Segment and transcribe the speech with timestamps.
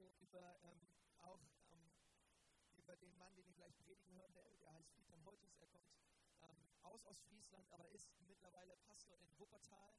[0.00, 0.80] so über ähm,
[1.20, 1.92] auch ähm,
[2.76, 5.54] über den Mann, den ihr gleich predigen hört, der, heißt Friedhelm Holtus.
[5.58, 5.92] Er kommt
[6.40, 9.94] ähm, aus Ostfriesland, aber ist mittlerweile Pastor in Wuppertal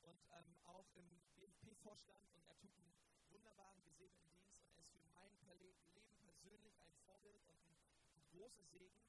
[0.00, 2.94] und ähm, auch im BFP-Vorstand und er tut einen
[3.28, 5.84] wunderbaren, gesegneten Dienst und er ist für mein Leben
[6.22, 7.76] persönlich ein Vorbild und ein,
[8.16, 9.04] ein großer Segen.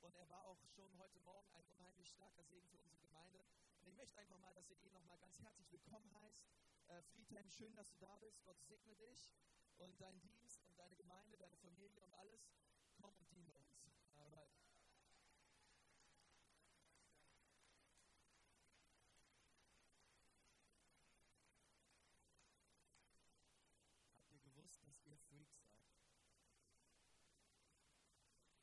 [0.00, 3.44] Und er war auch schon heute Morgen ein unheimlich starker Segen für unsere Gemeinde.
[3.80, 6.46] Und ich möchte einfach mal, dass ihr ihn nochmal ganz herzlich willkommen heißt.
[6.88, 8.42] Äh, Friedhelm, schön, dass du da bist.
[8.44, 9.30] Gott segne dich
[9.78, 12.50] und deinen Dienst und deine Gemeinde, deine Familie und alles.
[13.00, 13.78] Komm und diene uns.
[14.16, 14.52] Alright.
[24.16, 25.94] Habt ihr gewusst, dass ihr Freaks seid?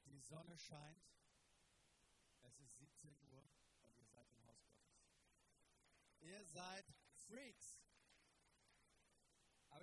[0.06, 1.06] Die Sonne scheint,
[2.42, 3.44] es ist 17 Uhr
[3.84, 4.96] und ihr seid im Haus Gottes.
[6.20, 7.85] Ihr seid Freaks.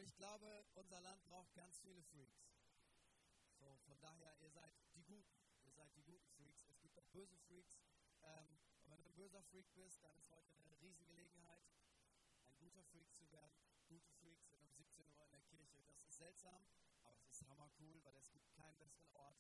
[0.03, 2.51] Aber ich glaube, unser Land braucht ganz viele Freaks.
[3.55, 5.39] So, von daher, ihr seid die Guten.
[5.65, 6.67] Ihr seid die guten Freaks.
[6.67, 7.79] Es gibt auch böse Freaks.
[8.25, 11.63] Ähm, und wenn du ein böser Freak bist, dann ist heute eine Riesengelegenheit,
[12.49, 13.63] ein guter Freak zu werden.
[13.87, 15.81] Gute Freaks sind um 17 Uhr in der Kirche.
[15.87, 16.67] Das ist seltsam,
[17.05, 19.39] aber es ist hammercool, weil es gibt keinen besseren Ort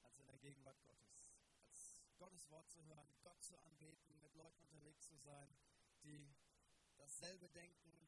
[0.00, 1.28] als in der Gegenwart Gottes.
[1.66, 5.54] Als Gottes Wort zu hören, Gott zu anbeten, mit Leuten unterwegs zu sein,
[6.02, 6.34] die
[6.96, 7.99] dasselbe denken,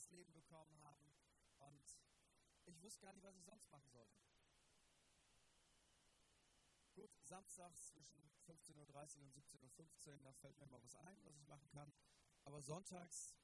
[0.00, 1.12] neues Leben bekommen haben.
[1.58, 1.98] Und
[2.64, 4.18] ich wusste gar nicht, was ich sonst machen sollte.
[6.94, 11.36] Gut, samstags zwischen 15.30 Uhr und 17.15 Uhr, da fällt mir mal was ein, was
[11.36, 11.92] ich machen kann.
[12.44, 13.34] Aber sonntags,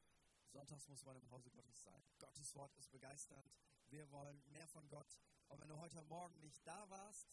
[0.49, 2.03] sonntags muss man im Hause Gottes sein.
[2.19, 3.51] Gottes Wort ist begeisternd.
[3.89, 5.19] Wir wollen mehr von Gott.
[5.49, 7.29] Und wenn du heute Morgen nicht da warst,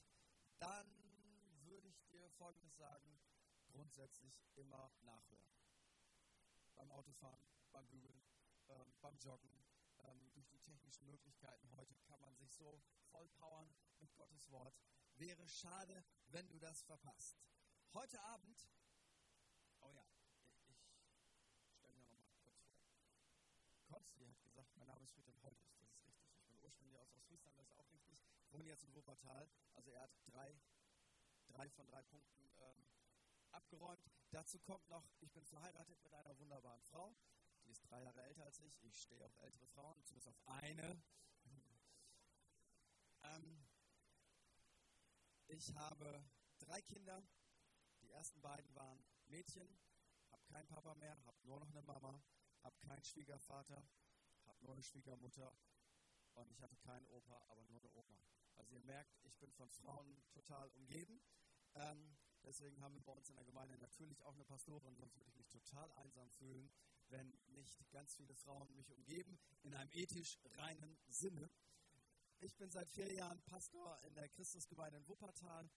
[0.59, 0.87] dann
[1.63, 3.19] würde ich dir Folgendes sagen.
[3.71, 5.49] Grundsätzlich immer nachhören
[6.75, 8.21] beim Autofahren, beim Bügeln,
[8.73, 9.49] ähm, beim Joggen.
[9.99, 14.75] Ähm, durch die technischen Möglichkeiten heute kann man sich so vollpowern mit Gottes Wort.
[15.15, 17.37] Wäre schade, wenn du das verpasst.
[17.93, 18.67] Heute Abend,
[19.81, 20.05] oh ja,
[20.67, 20.77] ich,
[21.77, 22.75] stelle mir nochmal kurz vor.
[23.85, 26.15] Konsti hat gesagt, mein Name ist Friedhelm Holtes, das ist richtig.
[26.39, 28.19] Ich bin ursprünglich aus Ostfriesland, das ist auch richtig.
[28.41, 30.59] Ich wohne jetzt in Wuppertal, also er hat drei,
[31.47, 32.87] drei von drei Punkten ähm,
[33.51, 34.03] abgeräumt.
[34.31, 37.15] Dazu kommt noch, ich bin verheiratet mit einer wunderbaren Frau.
[37.73, 38.83] Ist drei Jahre älter als ich.
[38.83, 41.01] Ich stehe auf ältere Frauen, zumindest auf eine.
[43.23, 43.65] Ähm,
[45.47, 46.23] ich habe
[46.59, 47.23] drei Kinder.
[48.01, 49.67] Die ersten beiden waren Mädchen.
[50.29, 52.21] Habe keinen Papa mehr, habe nur noch eine Mama.
[52.61, 53.83] Habe keinen Schwiegervater,
[54.45, 55.51] habe nur eine Schwiegermutter.
[56.35, 58.21] Und ich hatte keinen Opa, aber nur eine Oma.
[58.55, 61.19] Also ihr merkt, ich bin von Frauen total umgeben.
[61.73, 65.29] Ähm, Deswegen haben wir bei uns in der Gemeinde natürlich auch eine Pastorin, sonst würde
[65.29, 66.69] ich mich total einsam fühlen,
[67.13, 71.49] wenn nicht ganz viele Frauen mich umgeben, in einem ethisch reinen Sinne.
[72.39, 75.69] Ich bin seit vier Jahren Pastor in der Christusgemeinde in Wuppertal.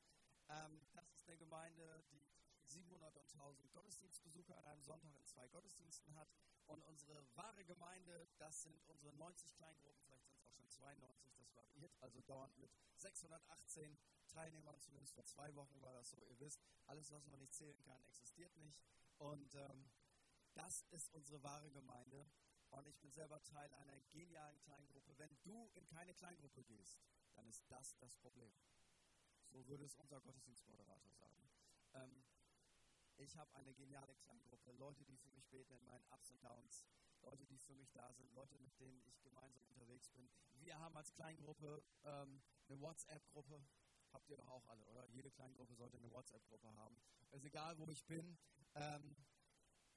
[0.49, 2.27] Ähm, das ist eine Gemeinde, die
[2.65, 6.29] 700 und 1000 Gottesdienstbesucher an einem Sonntag in zwei Gottesdiensten hat.
[6.67, 11.37] Und unsere wahre Gemeinde, das sind unsere 90 Kleingruppen, vielleicht sind es auch schon 92,
[11.37, 13.97] das variiert also dauernd mit 618
[14.29, 16.25] Teilnehmern, zumindest vor zwei Wochen war das so.
[16.25, 18.81] Ihr wisst, alles, was man nicht zählen kann, existiert nicht.
[19.19, 19.87] Und ähm,
[20.57, 22.27] das ist unsere wahre Gemeinde.
[22.71, 25.17] Und ich bin selber Teil einer genialen Kleingruppe.
[25.19, 26.99] Wenn du in keine Kleingruppe gehst,
[27.35, 28.53] dann ist das das Problem.
[29.51, 31.51] So würde es unser Gottesdienstmoderator sagen.
[31.95, 32.25] Ähm,
[33.19, 36.85] ich habe eine geniale Kleingruppe, Leute, die für mich beten in meinen Ups und Downs,
[37.23, 40.29] Leute, die für mich da sind, Leute, mit denen ich gemeinsam unterwegs bin.
[40.55, 43.65] Wir haben als Kleingruppe ähm, eine WhatsApp-Gruppe,
[44.13, 45.07] habt ihr doch auch alle, oder?
[45.07, 46.97] Jede Kleingruppe sollte eine WhatsApp-Gruppe haben.
[47.31, 48.37] Es ist egal, wo ich bin.
[48.75, 49.17] Ähm,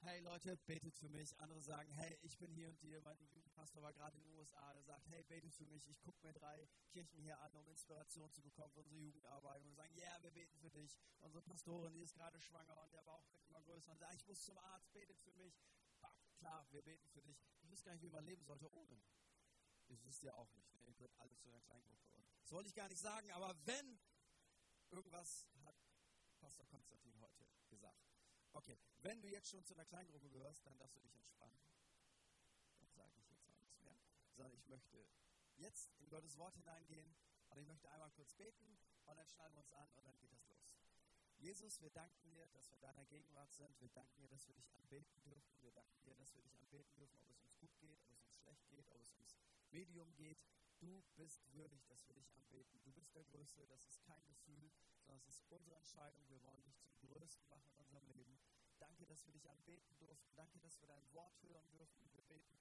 [0.02, 1.38] hey Leute, betet für mich.
[1.40, 3.02] Andere sagen, hey, ich bin hier und hier.
[3.02, 4.74] Mein Jugendpastor war gerade in den USA.
[4.74, 5.88] Der sagt, hey, betet für mich.
[5.88, 9.62] Ich gucke mir drei Kirchen hier an, um Inspiration zu bekommen für unsere Jugendarbeit.
[9.62, 10.98] Und wir sagen, ja, yeah, wir beten für dich.
[11.20, 13.92] Unsere Pastorin, die ist gerade schwanger und der Bauch wird immer größer.
[13.92, 15.60] Und sagt, ich muss zum Arzt, betet für mich.
[16.38, 17.42] Klar, wir beten für dich.
[17.62, 19.02] Ich wüsste gar nicht, wie man leben sollte ohne.
[19.88, 20.74] Ich wüsste ja auch nicht.
[20.76, 20.86] Ne?
[20.86, 22.07] Ihr gehört alles zu einer Kleingruppe.
[22.13, 24.00] Und das wollte ich gar nicht sagen, aber wenn
[24.92, 25.75] Irgendwas hat
[26.40, 28.19] Pastor Konstantin heute gesagt.
[28.60, 31.58] Okay, wenn du jetzt schon zu einer Kleingruppe gehörst, dann darfst du dich entspannen.
[32.82, 33.96] Dann sage ich jetzt auch nichts mehr.
[34.36, 35.08] Sondern ich möchte
[35.56, 37.16] jetzt in Gottes Wort hineingehen
[37.48, 40.34] und ich möchte einmal kurz beten und dann schneiden wir uns an und dann geht
[40.34, 40.76] das los.
[41.38, 43.80] Jesus, wir danken dir, dass wir in deiner Gegenwart sind.
[43.80, 45.62] Wir danken dir, dass wir dich anbeten dürfen.
[45.62, 48.24] Wir danken dir, dass wir dich anbeten dürfen, ob es uns gut geht, ob es
[48.26, 49.38] uns schlecht geht, ob es uns
[49.72, 50.44] Medium geht.
[50.82, 52.82] Du bist würdig, dass wir dich anbeten.
[52.84, 53.66] Du bist der Größte.
[53.68, 54.70] Das ist kein Gefühl,
[55.06, 56.28] sondern es ist unsere Entscheidung.
[56.28, 58.38] Wir wollen dich zum Größten machen in unserem Leben.
[58.80, 60.34] Danke, dass wir dich anbeten durften.
[60.36, 62.12] Danke, dass wir dein Wort hören dürfen.
[62.14, 62.60] Wir beten,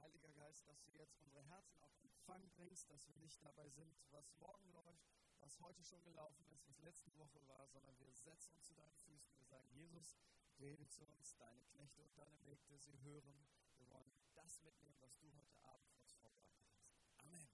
[0.00, 3.94] Heiliger Geist, dass du jetzt unsere Herzen auf Empfang bringst, dass wir nicht dabei sind,
[4.10, 5.06] was morgen läuft,
[5.40, 8.96] was heute schon gelaufen ist, was letzte Woche war, sondern wir setzen uns zu deinen
[8.96, 9.36] Füßen.
[9.36, 10.16] Wir sagen, Jesus,
[10.58, 13.46] rede zu uns, deine Knechte und deine Mägde, sie hören.
[13.76, 16.88] Wir wollen das mitnehmen, was du heute Abend für uns vorbereitet hast.
[17.18, 17.48] Amen.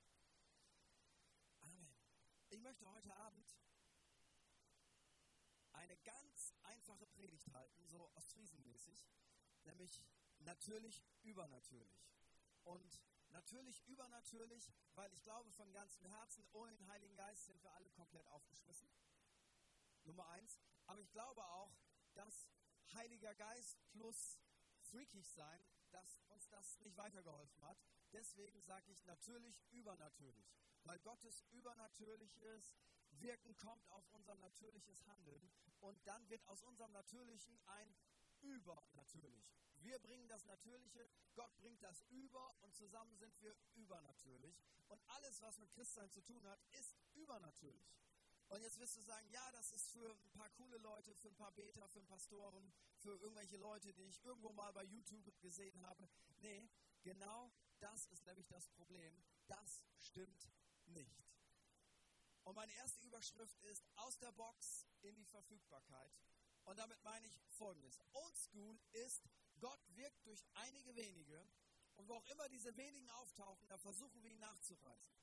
[1.61, 1.91] Amen.
[2.49, 3.57] Ich möchte heute Abend
[5.73, 6.56] eine ganz
[6.87, 9.09] einfache Predigt halten, so ostfriesenmäßig,
[9.65, 10.01] nämlich
[10.39, 12.07] natürlich übernatürlich.
[12.63, 13.01] Und
[13.31, 17.91] natürlich übernatürlich, weil ich glaube von ganzem Herzen, ohne den Heiligen Geist sind wir alle
[17.91, 18.89] komplett aufgeschmissen.
[20.05, 20.61] Nummer eins.
[20.87, 21.77] Aber ich glaube auch,
[22.15, 22.49] dass
[22.95, 24.39] Heiliger Geist plus
[24.83, 27.83] freakig sein, dass uns das nicht weitergeholfen hat.
[28.13, 30.55] Deswegen sage ich natürlich übernatürlich,
[30.85, 32.77] weil Gottes übernatürliches
[33.21, 37.95] Wirken kommt auf unser natürliches Handeln und dann wird aus unserem Natürlichen ein
[38.41, 39.45] übernatürlich.
[39.81, 44.59] Wir bringen das Natürliche, Gott bringt das über und zusammen sind wir übernatürlich.
[44.89, 47.97] Und alles, was mit Christsein zu tun hat, ist übernatürlich.
[48.49, 51.37] Und jetzt wirst du sagen, ja, das ist für ein paar coole Leute, für ein
[51.37, 55.81] paar Beter, für ein Pastoren, für irgendwelche Leute, die ich irgendwo mal bei YouTube gesehen
[55.83, 56.09] habe.
[56.39, 56.69] Nee,
[57.03, 59.25] genau das ist nämlich das Problem.
[59.49, 60.49] Das stimmt
[60.87, 61.36] nicht.
[62.47, 66.13] Und meine erste Überschrift ist aus der Box in die Verfügbarkeit.
[66.65, 67.99] Und damit meine ich folgendes.
[68.13, 69.25] Old School ist,
[69.59, 71.45] Gott wirkt durch einige wenige.
[71.97, 75.19] Und wo auch immer diese wenigen auftauchen, da versuchen wir ihn nachzureißen.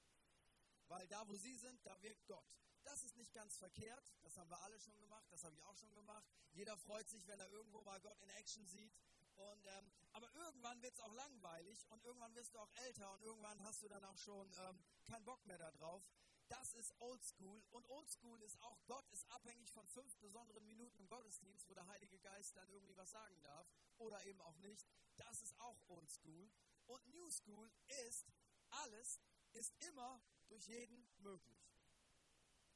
[0.90, 2.46] Weil da, wo sie sind, da wirkt Gott.
[2.84, 4.14] Das ist nicht ganz verkehrt.
[4.24, 5.25] Das haben wir alle schon gemacht.
[5.31, 6.28] Das habe ich auch schon gemacht.
[6.52, 8.92] Jeder freut sich, wenn er irgendwo mal Gott in Action sieht.
[9.36, 13.22] Und, ähm, aber irgendwann wird es auch langweilig und irgendwann wirst du auch älter und
[13.24, 16.04] irgendwann hast du dann auch schon ähm, keinen Bock mehr darauf.
[16.53, 21.07] Das ist Oldschool und Oldschool ist auch, Gott ist abhängig von fünf besonderen Minuten im
[21.07, 23.67] Gottesdienst, wo der Heilige Geist dann irgendwie was sagen darf
[23.97, 24.88] oder eben auch nicht.
[25.15, 26.51] Das ist auch Oldschool.
[26.85, 27.71] Und New School
[28.05, 28.27] ist,
[28.69, 29.19] alles
[29.53, 31.73] ist immer durch jeden möglich.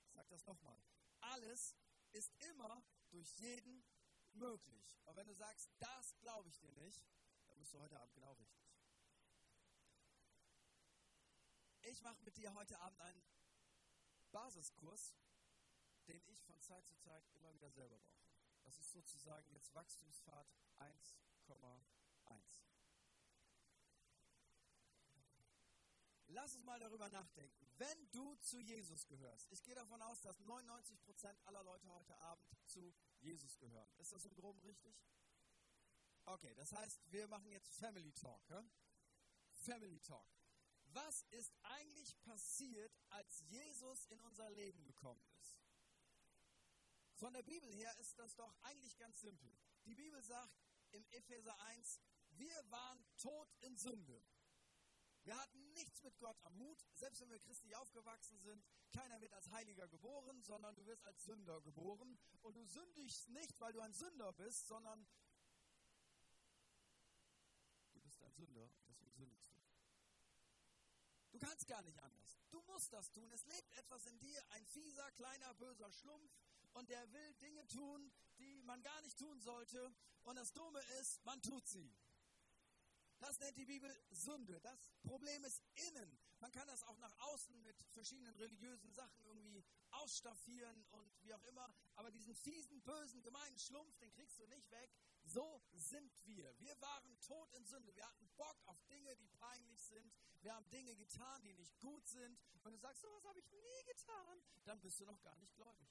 [0.08, 0.82] Ich sage das nochmal.
[1.20, 1.76] Alles
[2.14, 3.86] ist immer durch jeden
[4.34, 4.98] möglich.
[5.06, 7.06] Und wenn du sagst, das glaube ich dir nicht,
[7.46, 8.66] dann bist du heute Abend genau richtig.
[11.84, 13.37] Ich mache mit dir heute Abend einen
[14.38, 15.16] Basiskurs,
[16.08, 18.30] den ich von Zeit zu Zeit immer wieder selber brauche.
[18.62, 20.48] Das ist sozusagen jetzt Wachstumspfad
[20.78, 21.88] 1,1.
[26.28, 27.68] Lass uns mal darüber nachdenken.
[27.80, 32.48] Wenn du zu Jesus gehörst, ich gehe davon aus, dass 99% aller Leute heute Abend
[32.68, 33.90] zu Jesus gehören.
[33.98, 34.96] Ist das im Groben richtig?
[36.26, 38.48] Okay, das heißt, wir machen jetzt Family Talk.
[38.50, 38.64] Ja?
[39.54, 40.37] Family Talk.
[40.94, 45.58] Was ist eigentlich passiert, als Jesus in unser Leben gekommen ist?
[47.16, 49.52] Von der Bibel her ist das doch eigentlich ganz simpel.
[49.86, 50.56] Die Bibel sagt
[50.92, 52.00] im Epheser 1,
[52.32, 54.24] wir waren tot in Sünde.
[55.24, 58.64] Wir hatten nichts mit Gott am Hut, selbst wenn wir christlich aufgewachsen sind.
[58.92, 62.18] Keiner wird als Heiliger geboren, sondern du wirst als Sünder geboren.
[62.44, 65.06] Und du sündigst nicht, weil du ein Sünder bist, sondern
[67.92, 69.62] du bist ein Sünder, deswegen sündigst du.
[71.38, 72.36] Du kannst gar nicht anders.
[72.50, 73.30] Du musst das tun.
[73.32, 76.32] Es lebt etwas in dir, ein fieser, kleiner, böser Schlumpf,
[76.74, 79.94] und der will Dinge tun, die man gar nicht tun sollte.
[80.24, 81.96] Und das Dumme ist, man tut sie.
[83.20, 84.60] Das nennt die Bibel Sünde.
[84.62, 86.20] Das Problem ist innen.
[86.40, 91.44] Man kann das auch nach außen mit verschiedenen religiösen Sachen irgendwie ausstaffieren und wie auch
[91.46, 91.72] immer.
[91.96, 94.92] Aber diesen fiesen, bösen, gemeinen Schlumpf, den kriegst du nicht weg.
[95.24, 96.60] So sind wir.
[96.60, 97.96] Wir waren tot in Sünde.
[97.96, 100.14] Wir hatten Bock auf Dinge, die peinlich sind.
[100.48, 102.40] Wir haben Dinge getan, die nicht gut sind.
[102.64, 105.54] Wenn du sagst, so was habe ich nie getan, dann bist du noch gar nicht
[105.58, 105.90] gläubig.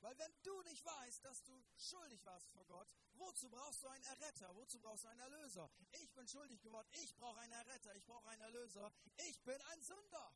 [0.00, 4.04] Weil wenn du nicht weißt, dass du schuldig warst vor Gott, wozu brauchst du einen
[4.04, 4.56] Erretter?
[4.56, 5.70] Wozu brauchst du einen Erlöser?
[5.92, 8.90] Ich bin schuldig geworden, ich brauche einen Erretter, ich brauche einen Erlöser,
[9.28, 10.32] ich bin ein Sünder.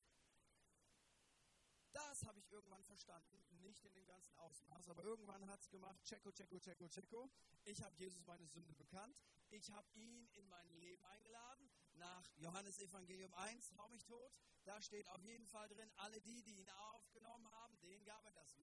[1.93, 6.03] Das habe ich irgendwann verstanden, nicht in dem ganzen Ausmaß, aber irgendwann hat es gemacht,
[6.05, 7.31] Checo, Checo, Checo, Checo.
[7.65, 9.17] Ich habe Jesus meine Sünde bekannt,
[9.51, 11.54] ich habe ihn in mein Leben eingeladen.
[11.95, 14.33] Nach Johannes Evangelium 1, hau mich tot,
[14.65, 18.33] da steht auf jeden Fall drin, alle die, die ihn aufgenommen haben, denen gab er
[18.33, 18.55] das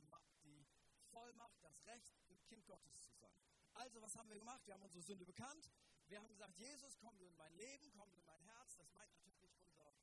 [1.12, 3.38] Vollmacht, das Recht, ein Kind Gottes zu sein.
[3.74, 4.66] Also, was haben wir gemacht?
[4.66, 5.70] Wir haben unsere Sünde bekannt.
[6.08, 8.76] Wir haben gesagt, Jesus, komm du in mein Leben, komm du in mein Herz.
[8.76, 9.94] Das meint natürlich nicht unser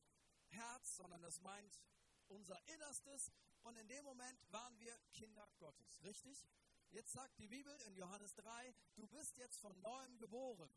[0.49, 1.81] Herz, sondern das meint
[2.29, 3.33] unser Innerstes.
[3.63, 6.03] Und in dem Moment waren wir Kinder Gottes.
[6.03, 6.47] Richtig?
[6.91, 10.71] Jetzt sagt die Bibel in Johannes 3, du bist jetzt von neuem geboren.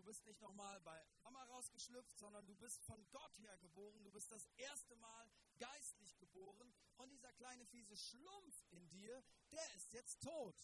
[0.00, 4.02] Du bist nicht nochmal bei Mama rausgeschlüpft, sondern du bist von Gott her geboren.
[4.02, 6.72] Du bist das erste Mal geistlich geboren.
[6.96, 10.56] Und dieser kleine fiese Schlumpf in dir, der ist jetzt tot.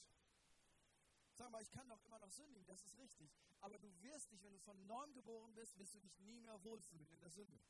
[1.35, 3.31] Sag mal, ich kann doch immer noch sündigen, das ist richtig.
[3.61, 6.65] Aber du wirst dich, wenn du von neuem geboren bist, wirst du dich nie mehr
[6.65, 7.61] wohlfühlen in der Sünde.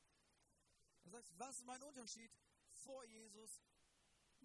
[1.02, 2.30] Du sagst, was ist mein Unterschied
[2.70, 3.60] vor Jesus,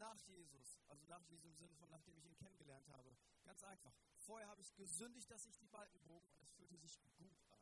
[0.01, 0.79] nach Jesus?
[0.87, 3.15] Also nach diesem Sinne von, nachdem ich ihn kennengelernt habe.
[3.43, 3.93] Ganz einfach.
[4.17, 7.59] Vorher habe ich gesündigt, dass ich die Balken bog und es fühlte sich gut an.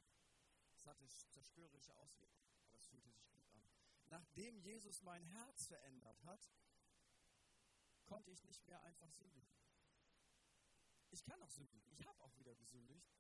[0.73, 3.63] Es hatte zerstörerische Auswirkungen, aber es fühlte sich gut an.
[4.09, 6.49] Nachdem Jesus mein Herz verändert hat,
[8.05, 9.53] konnte ich nicht mehr einfach sündigen.
[11.11, 11.91] Ich kann auch sündigen.
[11.91, 13.11] Ich habe auch wieder gesündigt.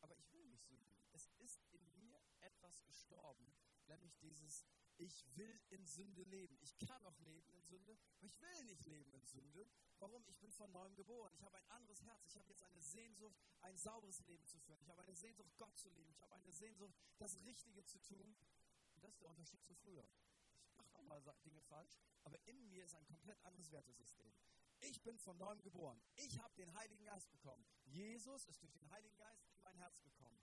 [0.00, 1.04] Aber ich will nicht sündigen.
[1.12, 3.52] Es ist in mir etwas gestorben,
[3.90, 4.64] nämlich dieses,
[4.96, 6.56] ich will in Sünde leben.
[6.60, 9.66] Ich kann auch leben in Sünde, aber ich will nicht leben in Sünde.
[9.98, 10.24] Warum?
[10.26, 11.32] Ich bin von neuem geboren.
[11.34, 12.24] Ich habe ein anderes Herz.
[12.26, 14.80] Ich habe jetzt eine Sehnsucht, ein sauberes Leben zu führen.
[14.80, 16.10] Ich habe eine Sehnsucht, Gott zu lieben.
[16.12, 18.36] Ich habe eine Sehnsucht, das Richtige zu tun.
[18.94, 20.06] Und das ist der Unterschied zu früher.
[20.66, 24.32] Ich mache auch mal Dinge falsch, aber in mir ist ein komplett anderes Wertesystem.
[24.80, 26.00] Ich bin von neuem geboren.
[26.16, 27.66] Ich habe den Heiligen Geist bekommen.
[27.84, 30.40] Jesus ist durch den Heiligen Geist in mein Herz gekommen.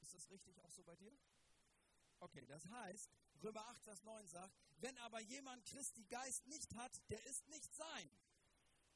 [0.00, 1.14] Ist das richtig auch so bei dir?
[2.20, 3.10] Okay, das heißt,
[3.42, 7.74] Römer 8, Vers 9 sagt, wenn aber jemand Christi Geist nicht hat, der ist nicht
[7.74, 8.10] sein.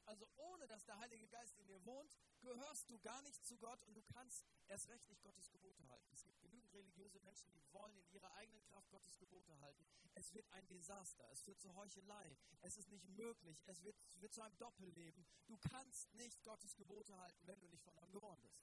[0.09, 3.83] Also ohne dass der Heilige Geist in dir wohnt, gehörst du gar nicht zu Gott
[3.85, 6.11] und du kannst erst recht nicht Gottes Gebote halten.
[6.13, 9.87] Es gibt genügend religiöse Menschen, die wollen in ihrer eigenen Kraft Gottes Gebote halten.
[10.15, 14.33] Es wird ein Desaster, es wird zur Heuchelei, es ist nicht möglich, es wird, wird
[14.33, 15.27] zu einem Doppelleben.
[15.47, 18.63] Du kannst nicht Gottes Gebote halten, wenn du nicht von neuem geboren bist.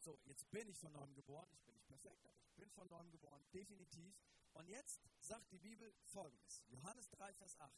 [0.00, 2.88] So, jetzt bin ich von neuem geboren, ich bin nicht perfekt, aber ich bin von
[2.88, 4.18] neuem geboren, definitiv.
[4.54, 7.72] Und jetzt sagt die Bibel folgendes: Johannes 3, Vers 8.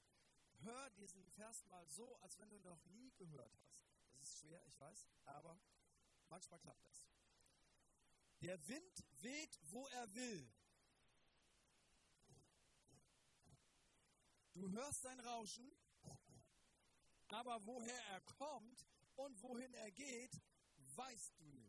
[0.61, 3.85] Hör diesen Vers mal so, als wenn du noch nie gehört hast.
[4.13, 5.61] Das ist schwer, ich weiß, aber
[6.29, 7.09] manchmal klappt das.
[8.41, 10.53] Der Wind weht, wo er will.
[14.53, 15.73] Du hörst sein Rauschen,
[17.29, 18.87] aber woher er kommt
[19.17, 20.41] und wohin er geht,
[20.95, 21.62] weißt du nicht.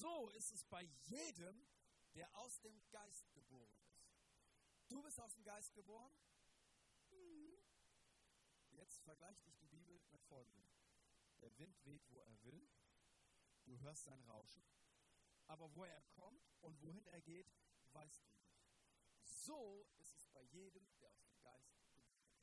[0.00, 1.68] So ist es bei jedem,
[2.14, 4.08] der aus dem Geist geboren ist.
[4.88, 6.10] Du bist aus dem Geist geboren?
[7.10, 7.60] Mhm.
[8.70, 10.66] Jetzt vergleicht dich die Bibel mit folgendem.
[11.42, 12.66] Der Wind weht, wo er will.
[13.64, 14.64] Du hörst sein Rauschen.
[15.48, 17.52] Aber wo er kommt und wohin er geht,
[17.92, 18.56] weißt du nicht.
[19.22, 22.40] So ist es bei jedem, der aus dem Geist geboren ist.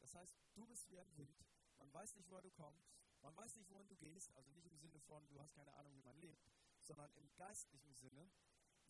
[0.00, 1.44] Das heißt, du bist wie ein Wind.
[1.76, 2.88] Man weiß nicht, woher du kommst.
[3.20, 4.34] Man weiß nicht, wohin du gehst.
[4.36, 7.94] Also nicht im Sinne von, du hast keine Ahnung, wie man lebt sondern im geistlichen
[7.94, 8.30] Sinne,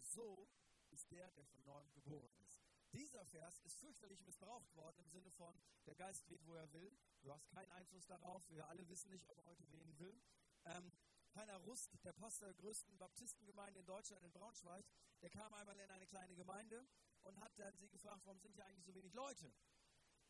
[0.01, 0.49] so
[0.91, 2.63] ist der, der von neuem geboren ist.
[2.93, 6.97] Dieser Vers ist fürchterlich missbraucht worden im Sinne von, der Geist weht, wo er will.
[7.23, 8.49] Du hast keinen Einfluss darauf.
[8.51, 10.23] Wir alle wissen nicht, ob er heute wehen will.
[10.65, 10.93] Ähm,
[11.35, 14.87] Heiner Rust, der Pastor der größten Baptistengemeinde in Deutschland, in Braunschweig,
[15.21, 16.87] der kam einmal in eine kleine Gemeinde
[17.23, 19.53] und hat dann sie gefragt, warum sind hier eigentlich so wenig Leute?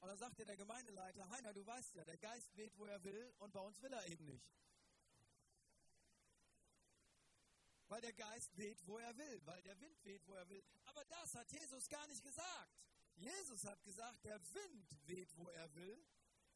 [0.01, 3.35] Und dann sagte der Gemeindeleiter, Heiner, du weißt ja, der Geist weht, wo er will
[3.39, 4.51] und bei uns will er eben nicht.
[7.95, 10.65] Weil der Geist weht, wo er will, weil der Wind weht, wo er will.
[10.87, 12.83] Aber das hat Jesus gar nicht gesagt.
[13.15, 16.05] Jesus hat gesagt, der Wind weht, wo er will.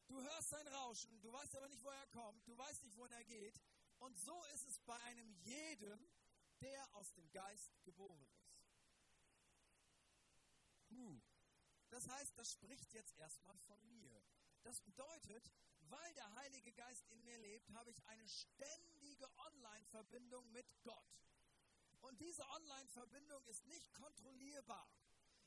[0.09, 3.12] Du hörst sein Rauschen, du weißt aber nicht, wo er kommt, du weißt nicht, wohin
[3.12, 3.62] er geht.
[4.00, 6.11] Und so ist es bei einem jedem,
[6.61, 8.50] der aus dem Geist geboren ist.
[10.88, 11.21] Puh.
[11.90, 14.25] Das heißt, das spricht jetzt erstmal von mir.
[14.64, 15.52] Das bedeutet,
[15.90, 21.18] weil der Heilige Geist in mir lebt, habe ich eine ständige Online-Verbindung mit Gott.
[22.00, 24.88] Und diese Online-Verbindung ist nicht kontrollierbar.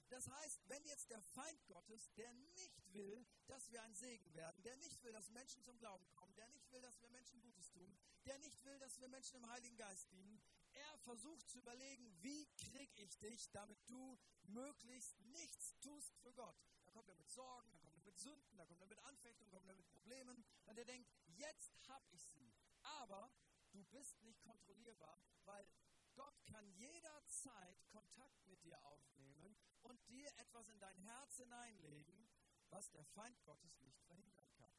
[0.10, 4.62] Das heißt, wenn jetzt der Feind Gottes, der nicht will, dass wir ein Segen werden,
[4.64, 7.72] der nicht will, dass Menschen zum Glauben kommen, der nicht will, dass wir Menschen Gutes
[7.72, 10.42] tun, der nicht will, dass wir Menschen im Heiligen Geist dienen,
[10.74, 16.56] er versucht zu überlegen, wie kriege ich dich, damit du möglichst nichts tust für Gott.
[16.86, 17.91] Da kommt er mit Sorgen, da kommt
[18.22, 22.06] Sünden, da kommt er mit Anfechtungen, kommt er mit Problemen und er denkt, jetzt habe
[22.12, 22.54] ich sie.
[22.84, 23.32] Aber
[23.72, 25.68] du bist nicht kontrollierbar, weil
[26.16, 32.30] Gott kann jederzeit Kontakt mit dir aufnehmen und dir etwas in dein Herz hineinlegen,
[32.70, 34.72] was der Feind Gottes nicht verhindern kann.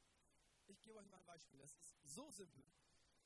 [0.67, 1.59] Ich gebe euch mal ein Beispiel.
[1.59, 2.65] Das ist so simpel.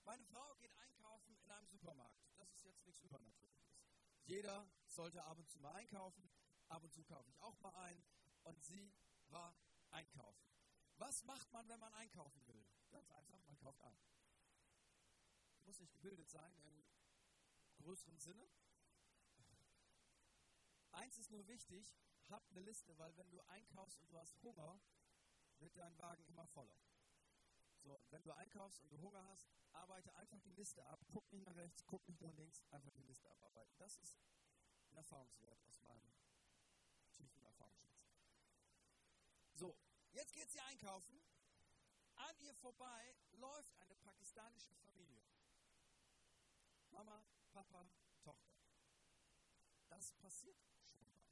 [0.05, 2.25] Meine Frau geht einkaufen in einem Supermarkt.
[2.37, 3.85] Das ist jetzt nichts Übernatürliches.
[4.25, 6.31] Jeder sollte ab und zu mal einkaufen.
[6.69, 8.03] Ab und zu kaufe ich auch mal ein.
[8.45, 8.93] Und sie
[9.29, 9.55] war
[9.91, 10.47] einkaufen.
[10.99, 12.65] Was macht man, wenn man einkaufen will?
[12.91, 13.99] Ganz einfach, man kauft ein.
[15.65, 16.85] Muss nicht gebildet sein im
[17.77, 18.49] größeren Sinne.
[20.93, 21.95] Eins ist nur wichtig,
[22.29, 24.81] hab eine Liste, weil wenn du einkaufst und du hast Hunger,
[25.59, 26.77] wird dein Wagen immer voller.
[27.83, 31.05] So, wenn du einkaufst und du Hunger hast, arbeite einfach die Liste ab.
[31.13, 33.77] Guck nicht nach rechts, guck nicht nach links, einfach die Liste abarbeiten.
[33.79, 34.19] Das ist
[34.91, 36.11] ein Erfahrungswert aus meinem
[39.57, 39.75] So,
[40.13, 41.19] jetzt geht sie einkaufen.
[42.17, 45.25] An ihr vorbei läuft eine pakistanische Familie.
[46.91, 48.59] Mama, Papa, Tochter.
[49.89, 51.23] Das passiert schon mal.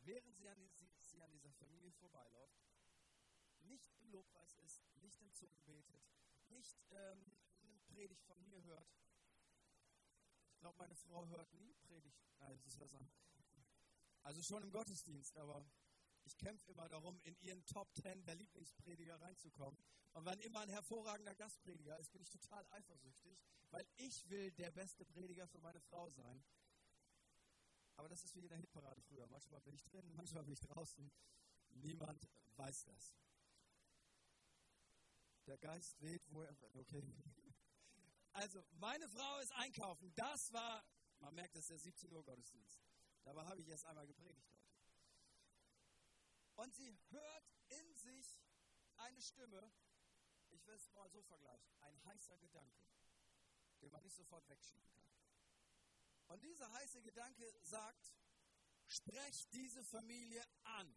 [0.00, 2.66] Während sie an, sie, an dieser Familie vorbeiläuft,
[3.60, 6.02] nicht im Lobpreis ist, nicht in Zungen betet,
[6.48, 8.92] nicht ähm, eine Predigt von mir hört.
[10.50, 12.26] Ich glaube, meine Frau hört nie Predigt.
[12.38, 13.08] Nein, das ist anderes.
[14.24, 15.64] Also schon im Gottesdienst, aber
[16.24, 19.78] ich kämpfe immer darum, in ihren Top Ten der Lieblingsprediger reinzukommen.
[20.12, 23.38] Und wenn immer ein hervorragender Gastprediger ist, bin ich total eifersüchtig,
[23.70, 26.44] weil ich will der beste Prediger für meine Frau sein.
[27.96, 29.26] Aber das ist wie in der Hitparade früher.
[29.26, 31.10] Manchmal bin ich drin, manchmal bin ich draußen.
[31.70, 33.14] Niemand weiß das.
[35.46, 36.56] Der Geist weht, wo er.
[36.74, 37.02] Okay.
[38.34, 40.10] Also, meine Frau ist einkaufen.
[40.14, 40.82] Das war,
[41.18, 42.80] man merkt, das ist der 17 Uhr Gottesdienst.
[43.24, 44.48] Dabei habe ich erst einmal gepredigt.
[46.62, 48.40] Und sie hört in sich
[48.94, 49.72] eine Stimme,
[50.50, 52.86] ich will es mal so vergleichen, ein heißer Gedanke,
[53.80, 55.10] den man nicht sofort wegschieben kann.
[56.28, 58.14] Und dieser heiße Gedanke sagt,
[58.86, 60.96] sprech diese Familie an.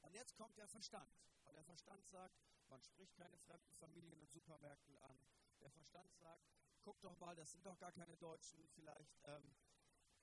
[0.00, 1.14] Und jetzt kommt der Verstand.
[1.44, 5.20] Und der Verstand sagt, man spricht keine fremden Familien in Supermärkten an.
[5.60, 6.48] Der Verstand sagt,
[6.80, 9.54] guck doch mal, das sind doch gar keine Deutschen, vielleicht ähm,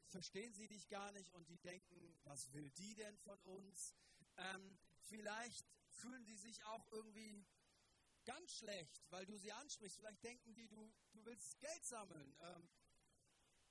[0.07, 3.93] verstehen sie dich gar nicht und die denken, was will die denn von uns?
[4.37, 7.45] Ähm, vielleicht fühlen die sich auch irgendwie
[8.25, 9.97] ganz schlecht, weil du sie ansprichst.
[9.97, 12.35] Vielleicht denken die, du, du willst Geld sammeln.
[12.39, 12.69] Ähm,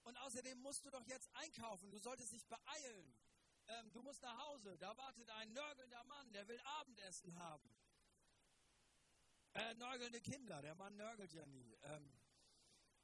[0.04, 1.90] und außerdem musst du doch jetzt einkaufen.
[1.90, 3.14] Du solltest dich beeilen.
[3.68, 4.78] Ähm, du musst nach Hause.
[4.78, 7.68] Da wartet ein nörgelnder Mann, der will Abendessen haben.
[9.54, 10.62] Äh, nörgelnde Kinder.
[10.62, 11.76] Der Mann nörgelt ja nie.
[11.82, 12.12] Ähm,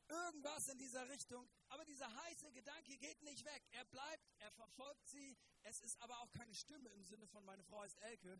[0.09, 1.49] irgendwas in dieser Richtung.
[1.73, 3.67] Aber dieser heiße Gedanke geht nicht weg.
[3.71, 5.39] Er bleibt, er verfolgt sie.
[5.63, 8.39] Es ist aber auch keine Stimme im Sinne von meine Frau ist Elke.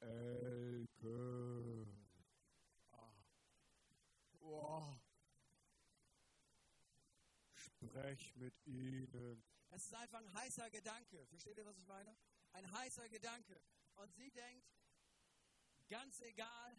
[0.00, 1.86] Elke.
[2.92, 3.14] Ah.
[4.40, 5.00] Wow.
[7.54, 9.42] Sprech mit ihnen.
[9.70, 11.26] Es ist einfach ein heißer Gedanke.
[11.28, 12.14] Versteht ihr, was ich meine?
[12.52, 13.58] Ein heißer Gedanke.
[13.94, 14.68] Und sie denkt,
[15.88, 16.78] ganz egal,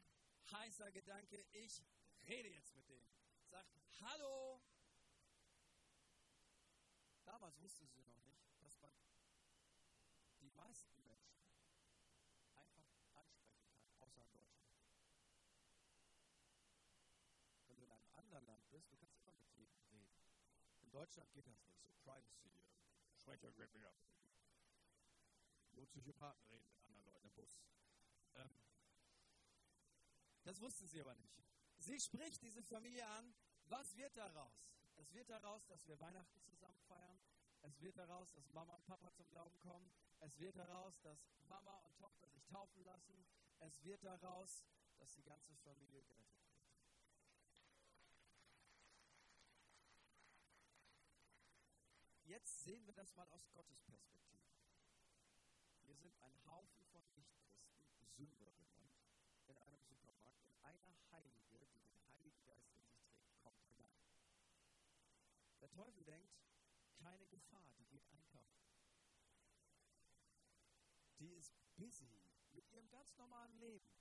[0.51, 1.83] heißer Gedanke, ich
[2.27, 3.09] rede jetzt mit denen.
[3.49, 4.61] Sagt, hallo.
[7.35, 8.93] Damals wusste sie noch nicht, dass man
[10.39, 11.35] die meisten Menschen
[12.55, 13.27] einfach ansprechen kann,
[13.99, 14.71] außer in Deutschland.
[17.67, 20.15] Wenn du in einem anderen Land bist, du kannst immer mit jedem reden.
[20.79, 21.89] In Deutschland geht das nicht so.
[22.05, 22.63] Privacy,
[23.17, 23.51] Sprecher.
[25.73, 27.59] Nur Psychopathen reden mit anderen Leuten im Bus.
[28.35, 28.49] Ähm,
[30.45, 31.43] das wussten sie aber nicht.
[31.79, 33.35] Sie spricht diese Familie an.
[33.65, 34.71] Was wird daraus?
[34.95, 36.74] Es wird daraus, dass wir Weihnachten zusammen.
[37.67, 39.89] Es wird daraus, dass Mama und Papa zum Glauben kommen.
[40.19, 43.25] Es wird daraus, dass Mama und Tochter sich taufen lassen.
[43.59, 44.63] Es wird daraus,
[44.99, 46.55] dass die ganze Familie gerettet wird.
[52.25, 54.45] Jetzt sehen wir das mal aus Gottes Perspektive.
[55.85, 58.91] Wir sind ein Haufen von Nichtchristen, Sünderinnen,
[59.47, 63.97] in einem Supermarkt und einer Heilige, die den Heiligen Geist in sich trägt, kommt hinein.
[65.61, 66.44] Der Teufel denkt,
[67.05, 68.65] keine Gefahr, die geht einkaufen.
[71.19, 73.91] Die ist busy mit ihrem ganz normalen Leben.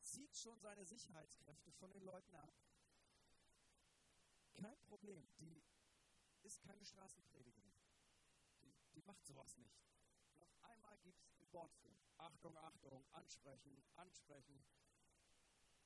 [0.00, 2.54] Zieht schon seine Sicherheitskräfte von den Leuten ab.
[4.54, 5.60] Kein Problem, die
[6.42, 7.76] ist keine Straßenpredigerin.
[8.62, 9.82] Die, die macht sowas nicht.
[10.38, 11.98] Auf einmal gibt es einen Bordfilm.
[12.18, 14.64] Achtung, Achtung, ansprechen, ansprechen.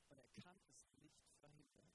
[0.08, 1.90] Und er kann es nicht verhindern.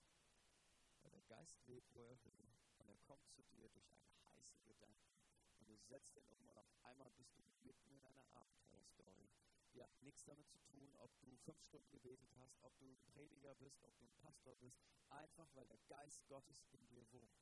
[1.01, 2.51] Weil der Geist weht, wo er will.
[2.77, 5.15] Und er kommt zu dir durch einen heißen Gedanken.
[5.59, 9.29] Und du setzt ihn um und auf einmal bist du mitten in einer Abenteuerstory.
[9.73, 12.97] Die hat nichts damit zu tun, ob du fünf Stunden gebetet hast, ob du ein
[13.13, 14.77] Prediger bist, ob du ein Pastor bist.
[15.07, 17.39] Einfach weil der Geist Gottes in dir wohnt.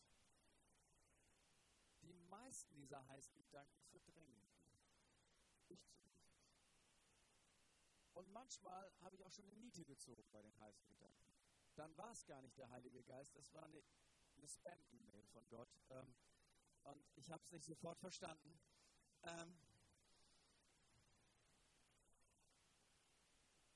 [2.04, 4.54] Die meisten dieser heißen Gedanken verdrängen wir.
[5.68, 6.46] Ich zumindest.
[8.14, 10.75] Und manchmal habe ich auch schon eine Niete gezogen bei den heißen.
[11.76, 13.84] Dann war es gar nicht der Heilige Geist, es war eine,
[14.38, 15.70] eine Spam-E-Mail von Gott.
[15.90, 16.16] Ähm,
[16.84, 18.60] und ich habe es nicht sofort verstanden.
[19.24, 19.58] Ähm,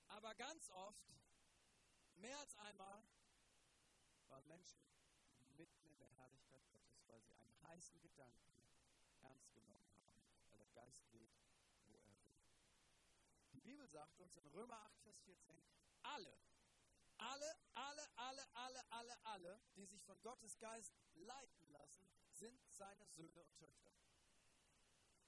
[0.08, 1.10] aber ganz oft,
[2.16, 3.04] mehr als einmal,
[4.30, 4.80] waren Menschen
[5.58, 8.64] mitten in der Herrlichkeit Gottes, weil sie einen heißen Gedanken
[9.22, 11.36] ernst genommen haben, weil der Geist weht,
[11.88, 12.22] wo er will.
[13.52, 15.62] Die Bibel sagt uns in Römer 8, Vers 14,
[16.04, 16.38] alle,
[17.20, 23.06] alle, alle, alle, alle, alle, alle, die sich von Gottes Geist leiten lassen, sind seine
[23.08, 23.92] Söhne und Töchter.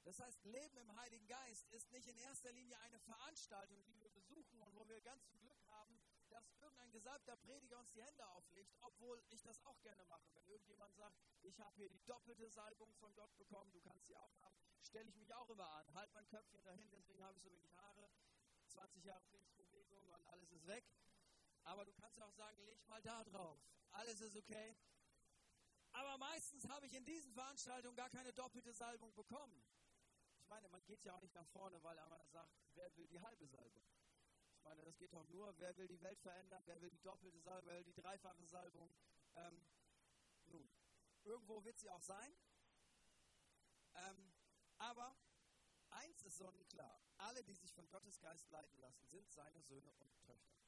[0.04, 4.10] Das heißt, Leben im Heiligen Geist ist nicht in erster Linie eine Veranstaltung, die wir
[4.10, 8.26] besuchen und wo wir ganz viel Glück haben, dass irgendein gesalbter Prediger uns die Hände
[8.30, 10.34] auflegt, obwohl ich das auch gerne mache.
[10.34, 14.16] Wenn irgendjemand sagt, ich habe hier die doppelte Salbung von Gott bekommen, du kannst sie
[14.16, 17.44] auch haben, stelle ich mich auch immer an, halt mein Köpfchen dahin, deswegen habe ich
[17.44, 18.10] so wenig Haare,
[18.70, 20.86] 20 Jahre Pfingstbewegung und alles ist weg.
[21.72, 23.60] Aber du kannst auch sagen, leg mal da drauf,
[23.92, 24.76] alles ist okay.
[25.94, 29.62] Aber meistens habe ich in diesen Veranstaltungen gar keine doppelte Salbung bekommen
[30.52, 33.48] meine, man geht ja auch nicht nach vorne, weil einer sagt, wer will die halbe
[33.48, 33.86] Salbung?
[34.58, 37.40] Ich meine, das geht doch nur, wer will die Welt verändern, wer will die doppelte
[37.40, 38.94] Salbung, wer will die dreifache Salbung.
[39.36, 39.66] Ähm,
[40.48, 40.70] nun,
[41.24, 42.36] irgendwo wird sie auch sein.
[43.96, 44.34] Ähm,
[44.78, 45.16] aber
[45.90, 50.22] eins ist sonnenklar: Alle, die sich von Gottes Geist leiten lassen, sind seine Söhne und
[50.26, 50.62] Töchter.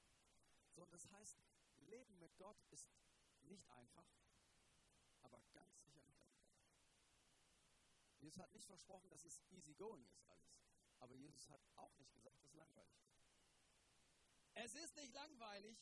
[0.75, 1.37] So, und das heißt,
[1.77, 2.89] Leben mit Gott ist
[3.41, 4.07] nicht einfach,
[5.21, 5.73] aber ganz
[8.23, 10.57] Jesus hat nicht versprochen, dass es easy going ist alles.
[10.99, 13.21] Aber Jesus hat auch nicht gesagt, dass es langweilig wird.
[14.53, 15.77] Es ist nicht langweilig,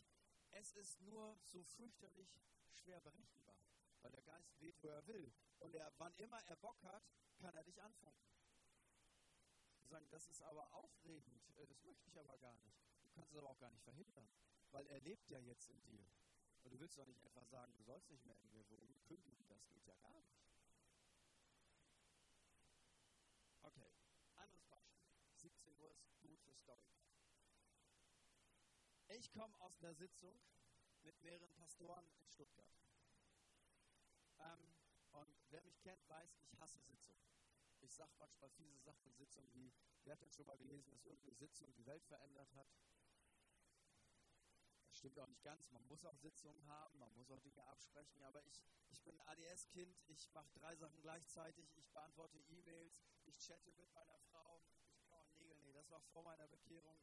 [0.49, 2.41] es ist nur so fürchterlich
[2.73, 3.55] schwer berechenbar.
[4.01, 5.31] Weil der Geist weht, wo er will.
[5.59, 7.03] Und er, wann immer er Bock hat,
[7.37, 8.31] kann er dich anfunken.
[9.83, 12.81] Sagen, das ist aber aufregend, äh, das möchte ich aber gar nicht.
[13.05, 14.27] Du kannst es aber auch gar nicht verhindern,
[14.71, 16.05] weil er lebt ja jetzt in dir.
[16.63, 19.45] Und du willst doch nicht einfach sagen, du sollst nicht mehr in mir wohnen, kündigen,
[19.47, 20.41] das geht ja gar nicht.
[29.13, 30.39] Ich komme aus einer Sitzung
[31.03, 32.73] mit mehreren Pastoren in Stuttgart.
[34.39, 34.73] Ähm,
[35.11, 37.21] und wer mich kennt, weiß, ich hasse Sitzungen.
[37.81, 39.73] Ich sage manchmal fiese Sachen in Sitzungen wie,
[40.05, 42.67] wer hat denn schon mal gelesen, dass irgendeine Sitzung die Welt verändert hat?
[44.91, 45.71] Das stimmt auch nicht ganz.
[45.71, 48.21] Man muss auch Sitzungen haben, man muss auch Dinge absprechen.
[48.23, 51.71] Aber ich, ich bin ADS-Kind, ich mache drei Sachen gleichzeitig.
[51.77, 55.57] Ich beantworte E-Mails, ich chatte mit meiner Frau, ich kaue Nägel.
[55.59, 56.99] Nee, das war vor meiner Bekehrung.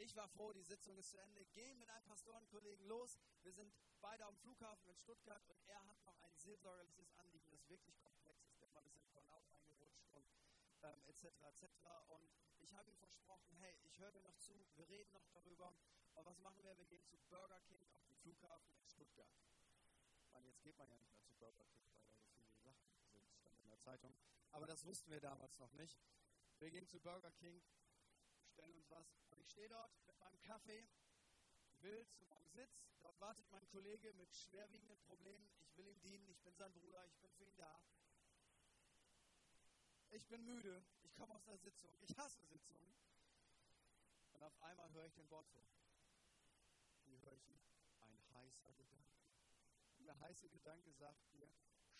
[0.00, 1.44] Ich war froh, die Sitzung ist zu Ende.
[1.46, 3.18] Gehe mit einem Pastorenkollegen los.
[3.42, 7.68] Wir sind beide am Flughafen in Stuttgart und er hat noch ein seelsorgerliches Anliegen, das
[7.68, 8.60] wirklich komplex ist.
[8.60, 10.24] Der Mann ist in Burnout eingerutscht und
[10.88, 11.24] ähm, etc.
[11.24, 11.64] etc.
[12.08, 15.74] Und ich habe ihm versprochen, hey, ich höre dir noch zu, wir reden noch darüber.
[16.14, 16.76] Und was machen wir?
[16.78, 19.32] Wir gehen zu Burger King auf dem Flughafen in Stuttgart.
[20.32, 22.88] Meine, jetzt geht man ja nicht mehr zu Burger King, weil da so viele Sachen
[23.12, 24.14] sind, stand in der Zeitung.
[24.52, 26.00] Aber das wussten wir damals noch nicht.
[26.58, 27.62] Wir gehen zu Burger King,
[28.48, 29.14] stellen uns was.
[29.30, 30.88] Und ich stehe dort mit meinem Kaffee,
[31.80, 32.82] will zu meinem Sitz.
[33.00, 35.48] Dort wartet mein Kollege mit schwerwiegenden Problemen.
[35.60, 37.80] Ich will ihm dienen, ich bin sein Bruder, ich bin für ihn da.
[40.18, 42.92] Ich bin müde, ich komme aus der Sitzung, ich hasse Sitzungen.
[44.32, 45.62] Und auf einmal höre ich den Wort vor.
[47.04, 47.60] Wie höre ich ihn?
[48.00, 49.22] Ein heißer Gedanke.
[49.96, 51.48] Und der heiße Gedanke sagt mir,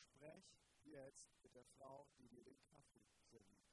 [0.01, 0.45] sprech
[0.83, 3.69] jetzt mit der Frau, die dir den Kaffee serviert.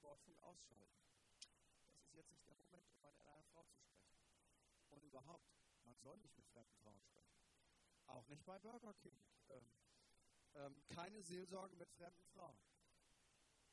[0.00, 0.96] Wortfunk ausschalten.
[1.92, 4.16] Das ist jetzt nicht der Moment, um mit einer Frau zu sprechen.
[4.88, 5.44] Und überhaupt,
[5.84, 7.36] man soll nicht mit fremden Frauen sprechen.
[8.06, 9.20] Auch nicht bei Burger King.
[9.50, 9.68] Ähm,
[10.54, 12.58] ähm, keine Seelsorge mit fremden Frauen.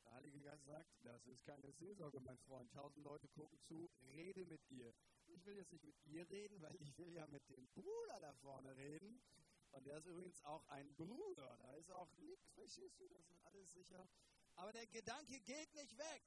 [0.04, 2.72] Der Heilige Geist sagt, das ist keine Seelsorge, mein Freund.
[2.72, 4.94] Tausend Leute gucken zu, rede mit ihr.
[5.26, 8.32] Ich will jetzt nicht mit ihr reden, weil ich will ja mit dem Bruder da
[8.34, 9.20] vorne reden.
[9.72, 11.58] Und der ist übrigens auch ein Bruder.
[11.60, 13.08] Da ist auch nichts, verstehst du?
[13.08, 14.08] Das ist alles sicher.
[14.54, 16.22] Aber der Gedanke geht nicht weg.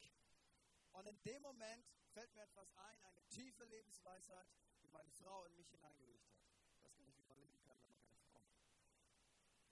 [0.91, 4.47] Und in dem Moment fällt mir etwas ein, eine tiefe Lebensweisheit,
[4.83, 6.37] die meine Frau in mich hineingelegt hat.
[6.75, 8.61] Ich weiß gar nicht, wie man leben kann, wenn man keine Frau hat.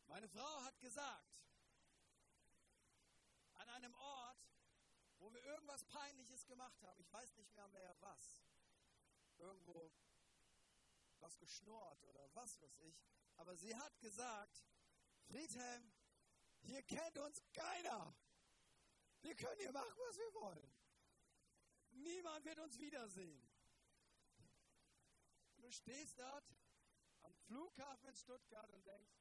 [0.10, 1.40] Meine Frau hat gesagt,
[3.54, 4.44] an einem Ort,
[5.20, 8.44] wo wir irgendwas Peinliches gemacht haben, ich weiß nicht mehr mehr was,
[9.38, 9.92] irgendwo
[11.20, 13.02] was geschnurrt oder was weiß ich,
[13.36, 14.66] aber sie hat gesagt,
[15.28, 15.94] Friedhelm,
[16.62, 18.14] hier kennt uns keiner.
[19.22, 20.74] Wir können hier machen, was wir wollen.
[21.92, 23.48] Niemand wird uns wiedersehen.
[25.58, 26.52] Du stehst dort
[27.22, 29.14] am Flughafen in Stuttgart und denkst,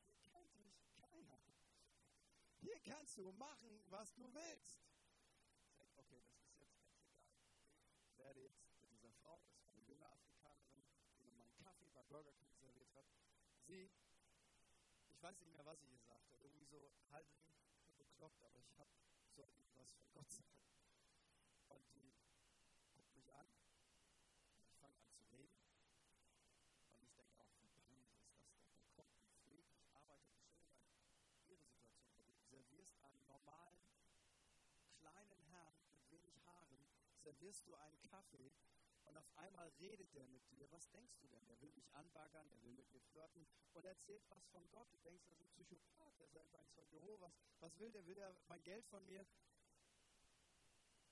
[0.00, 1.38] hier kennt mich keiner.
[2.68, 4.84] Hier kannst du machen, was du willst.
[5.96, 7.08] Okay, das ist jetzt ganz egal.
[8.04, 10.84] Ich werde jetzt mit dieser Frau, das war eine junge Afrikanerin,
[11.16, 13.06] die mir meinen Kaffee bei Burger King serviert hat.
[13.64, 13.90] Sie,
[15.08, 17.26] ich weiß nicht mehr, was sie gesagt hat, irgendwie so halb
[17.96, 18.90] bekloppt, aber ich habe
[19.78, 20.68] was von Gott sagen.
[21.68, 22.12] Und die
[22.92, 23.48] guckt mich an.
[24.66, 25.58] Ich fange an zu reden.
[26.92, 28.52] Und ich denke auch, wie peinlich ist das denn?
[28.78, 31.64] Da kommt ein Pflege, ich arbeite, stell dir mal ihre Situation
[32.12, 32.26] vor.
[32.26, 33.80] Du servierst einen normalen,
[34.98, 36.84] kleinen Herrn mit wenig Haaren,
[37.28, 38.50] servierst du einen Kaffee
[39.04, 40.70] Und auf einmal redet der mit dir.
[40.70, 41.46] Was denkst du denn?
[41.46, 44.92] Der will mich anbaggern, der will mit mir flirten und erzählt was von Gott.
[44.92, 47.32] Du denkst, das ist ein Psychopath, der ist einfach ein Zeug Jehovas.
[47.60, 48.04] Was will der?
[48.06, 49.26] Will der mein Geld von mir?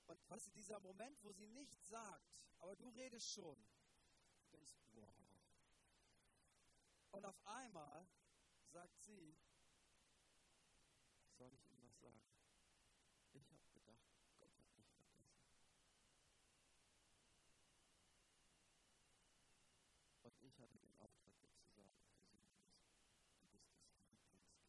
[0.05, 3.57] Und was ist dieser Moment, wo sie nichts sagt, aber du redest schon.
[4.41, 5.13] Du denkst, wow.
[7.11, 8.07] Und auf einmal
[8.67, 9.35] sagt sie,
[11.37, 12.21] soll ich Ihnen was sagen?
[13.33, 14.01] Ich habe gedacht,
[14.39, 15.27] Gott hat mich vergessen.
[20.23, 21.91] Und ich hatte den Auftrag, dir zu sagen,
[23.39, 24.67] du bist das Lieblingskind.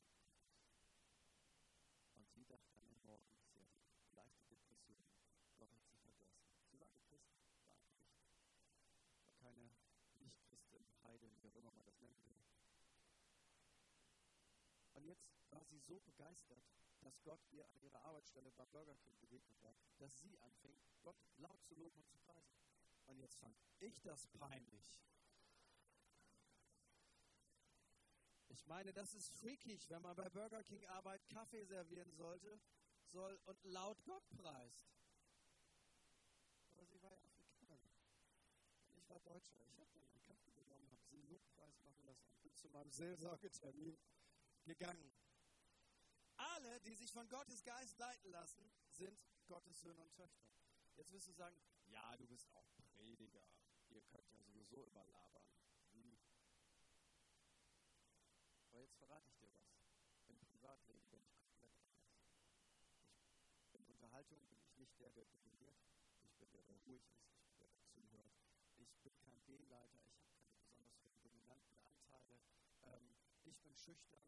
[2.14, 3.66] Und sie dachte an den Morgen, sie hatte
[4.14, 5.04] leichte Depression.
[5.58, 6.38] Gott hat sie vergessen.
[6.70, 7.32] Sie war Christ,
[7.68, 8.12] war nicht.
[8.86, 9.70] War keine
[10.18, 12.42] Nicht-Christin, Heidin, wie immer man das nennen will.
[14.94, 16.62] Und jetzt war sie so begeistert,
[17.00, 21.16] dass Gott ihr an ihrer Arbeitsstelle beim Burger King begegnet war, dass sie anfing, Gott
[21.36, 22.58] laut zu loben und zu preisen.
[23.06, 25.00] Und jetzt fand ich das peinlich.
[28.48, 32.60] Ich meine, das ist freakig, wenn man bei Burger King Arbeit Kaffee servieren sollte,
[33.04, 34.90] soll und laut Gott preist.
[36.74, 37.92] Aber sie war ja Afrikanerin.
[38.96, 39.64] Ich war Deutscher.
[39.68, 41.18] Ich habe dann einen Kaffee genommen, habe sie
[42.08, 43.98] Machen lassen und bin zu meinem Seelsorgetermin
[44.64, 45.12] gegangen.
[46.36, 50.48] Alle, die sich von Gottes Geist leiten lassen, sind Gottes Söhne und Töchter.
[50.96, 53.44] Jetzt wirst du sagen, ja, du bist auch Prediger.
[53.88, 55.46] Ihr könnt ja sowieso immer labern.
[55.92, 56.18] Wie?
[58.68, 59.78] Aber jetzt verrate ich dir was.
[60.28, 62.12] Im Privatleben bin ich komplett anders.
[63.60, 65.76] Ich, in Unterhaltung bin ich nicht der, der dominiert.
[66.22, 67.28] Ich bin der, der ruhig ist.
[67.30, 68.34] Ich bin der, der zuhört.
[68.76, 70.04] Ich bin kein B-Leiter.
[70.06, 72.38] Ich habe keine besonders dominanten Anteile.
[72.82, 73.16] Ähm,
[73.48, 74.20] ich bin schüchtern.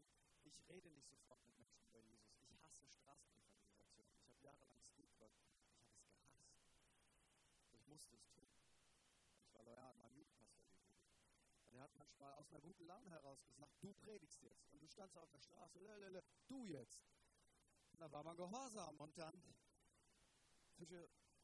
[0.43, 2.33] Ich rede nicht sofort mit Menschen über Jesus.
[2.41, 4.07] Ich hasse Straßenevangelisation.
[4.17, 5.33] Ich habe jahrelang Streetwork.
[5.37, 6.97] Ich habe es gehasst.
[7.73, 8.49] Ich musste es tun.
[9.45, 11.21] Ich war loyal meinem Jugendpastor gegenüber.
[11.69, 14.71] Und er hat manchmal aus einer guten Laune heraus gesagt, du predigst jetzt.
[14.73, 17.05] Und du standst auf der Straße, lelele, du jetzt.
[17.93, 18.99] Und dann war man gehorsam.
[18.99, 19.39] Und dann,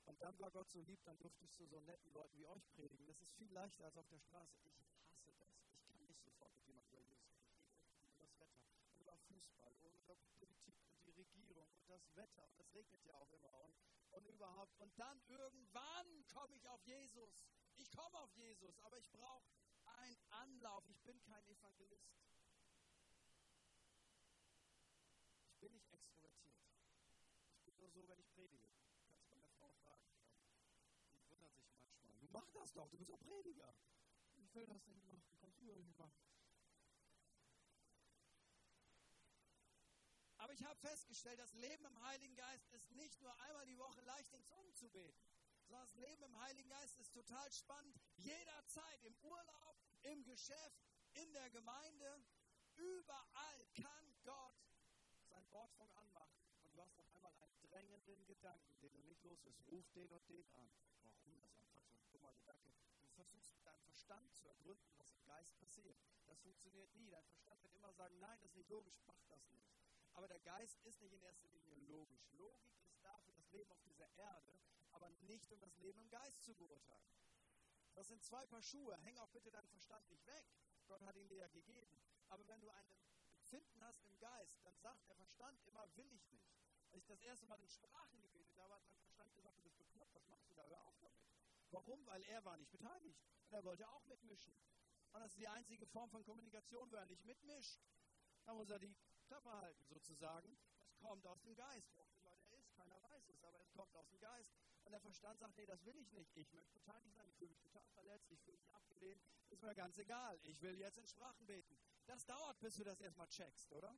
[0.05, 2.67] und dann war Gott so lieb, dann durfte ich zu so netten Leuten wie euch
[2.71, 3.05] predigen.
[3.05, 4.57] Das ist viel leichter als auf der Straße.
[4.63, 5.61] Ich hasse das.
[5.73, 7.27] Ich kann nicht sofort mit jemandem über Jesus
[8.99, 12.49] über Fußball und über Politik und die Regierung und das Wetter.
[12.49, 13.75] Und es regnet ja auch immer und,
[14.11, 14.75] und überhaupt.
[14.79, 17.45] Und dann irgendwann komme ich auf Jesus.
[17.75, 19.47] Ich komme auf Jesus, aber ich brauche
[19.85, 20.83] einen Anlauf.
[20.89, 22.11] Ich bin kein Evangelist.
[25.49, 26.57] Ich bin nicht extrovertiert.
[27.55, 28.69] Ich bin nur so, wenn ich predige.
[29.29, 30.05] Kannst meine Frau fragen.
[31.19, 32.17] Die wundert sich manchmal.
[32.19, 33.73] Du mach das doch, du bist doch Prediger.
[34.35, 35.37] Ich will das nicht machen.
[35.39, 36.36] Kannst du irgendwie machen.
[40.47, 43.99] Aber ich habe festgestellt, das Leben im Heiligen Geist ist nicht nur einmal die Woche
[44.03, 45.19] leicht in Zungen zu beten,
[45.65, 47.93] sondern das Leben im Heiligen Geist ist total spannend.
[48.15, 52.23] Jederzeit, im Urlaub, im Geschäft, in der Gemeinde,
[52.77, 54.55] überall kann Gott
[55.27, 56.39] sein Wortfunk anmachen.
[56.63, 59.59] Und du hast auf einmal einen drängenden Gedanken, den du nicht los ist.
[59.67, 60.71] Ruf den und den an.
[61.01, 61.41] Warum?
[61.41, 62.71] Das ist einfach so ein dummer Gedanke.
[63.01, 65.97] Du versuchst mit deinem Verstand zu ergründen, was im Geist passiert.
[66.25, 67.09] Das funktioniert nie.
[67.09, 69.86] Dein Verstand wird immer sagen, nein, das ist nicht logisch, mach das nicht.
[70.17, 72.27] Aber der Geist ist nicht in erster Linie logisch.
[72.31, 76.09] Logik ist da für das Leben auf dieser Erde, aber nicht um das Leben im
[76.09, 77.13] Geist zu beurteilen.
[77.93, 78.97] Das sind zwei Paar Schuhe.
[79.03, 80.43] Häng auch bitte deinen Verstand nicht weg.
[80.87, 82.01] Gott hat ihn dir ja gegeben.
[82.29, 82.89] Aber wenn du ein
[83.29, 86.51] Empfinden hast im Geist, dann sagt der Verstand immer, will ich nicht.
[86.91, 89.77] Als ich das erste Mal in Sprachen gebetet habe, hat mein Verstand gesagt, du bist
[89.77, 90.65] bekloppt, was machst du da?
[90.67, 91.21] Hör auf damit.
[91.69, 92.03] Warum?
[92.07, 93.21] Weil er war nicht beteiligt.
[93.49, 94.55] Und er wollte auch mitmischen.
[95.11, 97.79] Und das ist die einzige Form von Kommunikation, wo er nicht mitmischt.
[98.45, 98.95] Da muss er die
[99.27, 100.57] Klappe halten, sozusagen.
[100.87, 101.93] Es kommt aus dem Geist.
[101.95, 104.53] Wo immer der ist, keiner weiß es, aber es kommt aus dem Geist.
[104.83, 106.35] Und der Verstand sagt, nee, das will ich nicht.
[106.35, 109.21] Ich möchte beteiligt sein, ich fühle mich total verletzt, ich fühle mich abgelehnt.
[109.49, 110.39] Ist mir ganz egal.
[110.43, 111.77] Ich will jetzt in Sprachen beten.
[112.05, 113.97] Das dauert, bis du das erstmal checkst, oder?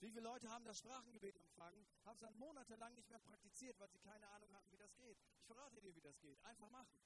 [0.00, 3.90] Wie viele Leute haben das Sprachengebet empfangen, haben es dann monatelang nicht mehr praktiziert, weil
[3.90, 5.18] sie keine Ahnung hatten, wie das geht.
[5.36, 6.42] Ich verrate dir, wie das geht.
[6.44, 6.98] Einfach machen.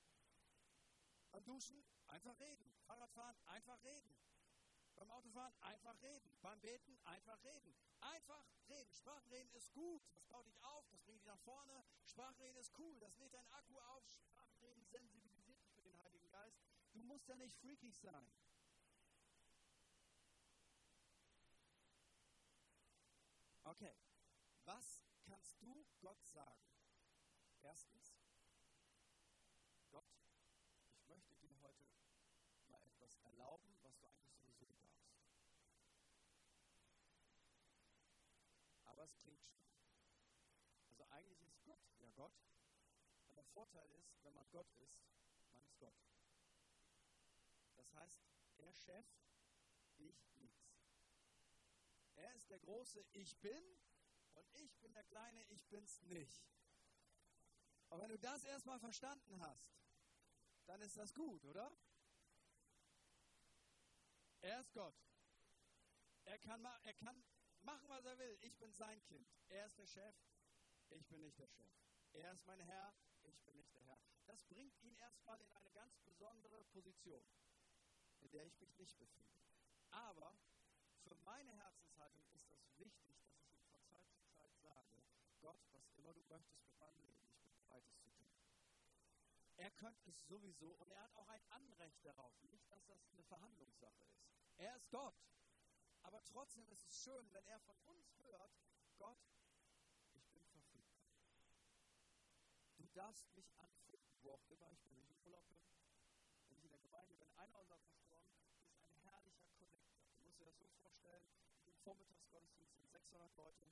[1.33, 2.73] Beim Duschen einfach reden.
[2.87, 4.17] Fahrradfahren einfach reden.
[4.97, 6.39] Beim Autofahren einfach reden.
[6.43, 7.75] Beim Beten einfach reden.
[8.01, 8.93] Einfach reden.
[8.95, 10.03] Sprachenreden ist gut.
[10.15, 11.85] Das baut dich auf, das bringt dich nach vorne.
[12.05, 12.99] Sprachenreden ist cool.
[13.01, 14.05] Das lädt deinen Akku auf.
[14.09, 16.59] Sprachenreden sensibilisiert dich für den Heiligen Geist.
[16.93, 18.27] Du musst ja nicht freakig sein.
[23.65, 23.95] Okay.
[24.65, 26.65] Was kannst du Gott sagen?
[27.63, 28.15] Erstens,
[29.91, 30.05] Gott,
[30.95, 31.85] ich möchte dir heute
[32.69, 35.15] mal etwas erlauben, was du eigentlich sowieso darfst.
[39.05, 39.69] Aber es klingt schön.
[40.89, 42.33] Also eigentlich ist Gott ja Gott.
[43.29, 45.05] Und der Vorteil ist, wenn man Gott ist,
[45.51, 45.95] man ist ist Gott.
[47.77, 48.19] Das heißt,
[48.57, 49.05] er Chef,
[49.99, 50.81] ich nichts.
[52.15, 53.63] Er ist der große Ich bin
[54.33, 56.43] und ich bin der kleine Ich bin's nicht.
[57.91, 59.77] Und wenn du das erstmal verstanden hast,
[60.65, 61.71] dann ist das gut, oder?
[64.41, 64.97] Er ist Gott.
[66.25, 67.23] Er kann, er kann
[67.65, 68.39] machen, was er will.
[68.43, 69.27] Ich bin sein Kind.
[69.49, 70.15] Er ist der Chef.
[70.91, 71.73] Ich bin nicht der Chef.
[72.13, 72.95] Er ist mein Herr.
[73.23, 73.99] Ich bin nicht der Herr.
[74.27, 77.25] Das bringt ihn erstmal in eine ganz besondere Position,
[78.21, 79.35] in der ich mich nicht befinde.
[79.91, 80.37] Aber
[81.03, 85.03] für meine Herzenshaltung ist das wichtig, dass ich ihm von Zeit zu Zeit sage,
[85.41, 88.35] Gott, was immer du möchtest mit meinem Leben, ich bin bereit, es zu tun.
[89.57, 92.33] Er könnte es sowieso und er hat auch ein Anrecht darauf.
[92.43, 94.25] Nicht, dass das eine Verhandlungssache ist.
[94.57, 95.15] Er ist Gott.
[96.05, 98.53] Aber trotzdem ist es schön, wenn er von uns hört,
[98.99, 99.19] Gott,
[100.13, 101.01] ich bin verfügbar.
[102.77, 105.59] Du darfst mich anfühlen, wo auch immer ich bin, wenn ich im Urlaub bin,
[106.49, 107.31] wenn ich in der Gemeinde bin.
[107.37, 108.29] Einer unserer Pastoren
[108.69, 110.05] ist ein herrlicher Connector.
[110.15, 111.25] Du musst dir das so vorstellen,
[111.65, 113.67] im Vormittagsgottesdienst sind 600 Leute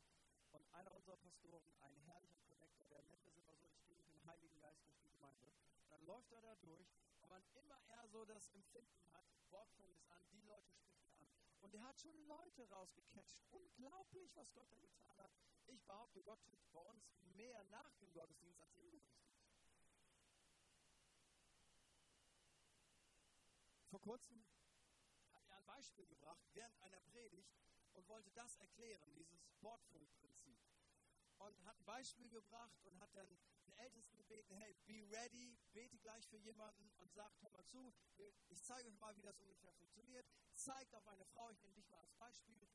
[0.52, 4.08] und einer unserer Pastoren, ein herrlicher Connector, der nennt das immer so, ich gehe mit
[4.08, 5.52] dem Heiligen Geist durch die Gemeinde.
[5.90, 6.88] Dann läuft er da durch,
[7.20, 9.52] und man immer eher so das Empfinden hat, ist
[10.10, 11.01] an, die Leute spricht er.
[11.62, 13.40] Und er hat schon Leute rausgecatcht.
[13.50, 15.32] Unglaublich, was Gott da getan hat.
[15.66, 19.32] Ich behaupte, Gott tut bei uns mehr nach dem Gottesdienst als im Gottesdienst.
[23.88, 24.44] Vor kurzem
[25.34, 27.54] hat er ein Beispiel gebracht während einer Predigt
[27.92, 30.58] und wollte das erklären, dieses Wortfunkprinzip.
[31.42, 33.28] Und hat ein Beispiel gebracht und hat dann
[33.66, 37.92] den Ältesten gebeten, hey, be ready, bete gleich für jemanden und sagt, hör mal zu,
[38.48, 40.24] ich zeige euch mal, wie das ungefähr funktioniert.
[40.54, 42.68] Zeigt auf eine Frau, ich nehme dich mal als Beispiel.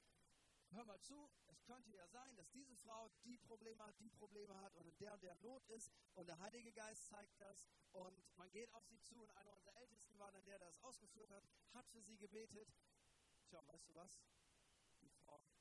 [0.71, 4.59] Hör mal zu, es könnte ja sein, dass diese Frau die Probleme hat, die Probleme
[4.59, 8.51] hat und der und der Not ist und der Heilige Geist zeigt das und man
[8.51, 11.47] geht auf sie zu und einer unserer Ältesten war dann der, der das ausgeführt hat,
[11.73, 12.67] hat für sie gebetet.
[13.47, 14.19] Tja, weißt du was?
[15.01, 15.55] Die Frau war,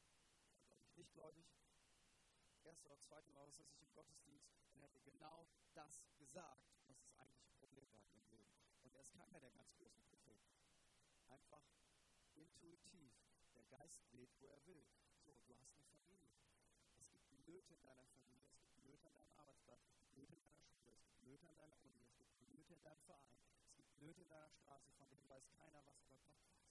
[0.67, 1.56] glaube ich, nicht gläubig.
[2.67, 7.15] Erste oder zweite Mal, was ist im Gottesdienst er hätte genau das gesagt, was das
[7.19, 8.51] eigentliche Problem war ihrem Leben.
[8.83, 10.53] Und er ist keiner der ganz großen Propheten.
[11.29, 11.63] Einfach
[12.35, 13.13] intuitiv.
[13.55, 14.85] Der Geist weht, wo er will.
[15.25, 16.29] So, du hast eine Familie.
[16.99, 20.35] Es gibt Nöte in deiner Familie, es gibt Nöte an deinem Arbeitsplatz, es gibt Nöte
[20.35, 23.41] in deiner Schule, es gibt Nöte an deiner Uni, es gibt Nöte in deinem Verein,
[23.69, 26.67] es gibt Nöte in deiner Straße, von denen weiß keiner, was, aber Gott es.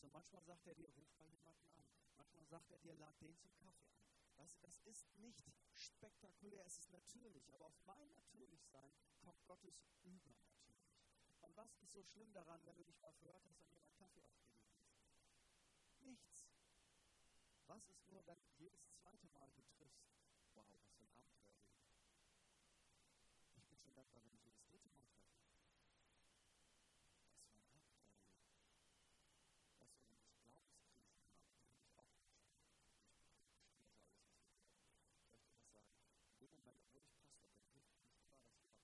[0.00, 1.84] So manchmal sagt er dir, ruf mal jemanden an.
[2.16, 4.17] Manchmal sagt er dir, lad den zum Kaffee ein.
[4.38, 10.96] Du, das ist nicht spektakulär, es ist natürlich, aber auf mein Natürlichsein kommt Gottes übernatürlich.
[11.40, 14.24] Und was ist so schlimm daran, wenn du dich mal verhört hast und jemand Kaffee
[14.24, 14.96] aufgegeben hast?
[16.00, 16.48] Nichts.
[17.66, 20.08] Was ist nur, wenn jedes zweite Mal du triffst?
[20.54, 21.76] Wow, was für ein Abenteuerleben.
[23.56, 25.36] Ich bin schon dankbar, wenn ich jedes dritte Mal treffe.
[29.78, 29.94] Was für ein Abenteuerleben.
[29.94, 35.28] Weißt du, wenn ich Glaubenskrisen habe, bin ich auch in dem Moment,
[36.38, 37.20] obwohl ich Pastor bin,
[37.70, 38.80] hilft es nicht immer, dass ich perfekt ist,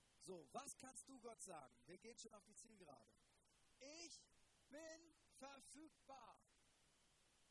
[0.00, 1.74] als So, was kannst du Gott sagen?
[1.86, 3.14] Wir gehen schon auf die Zielgerade.
[3.78, 4.20] Ich
[4.68, 6.38] bin verfügbar.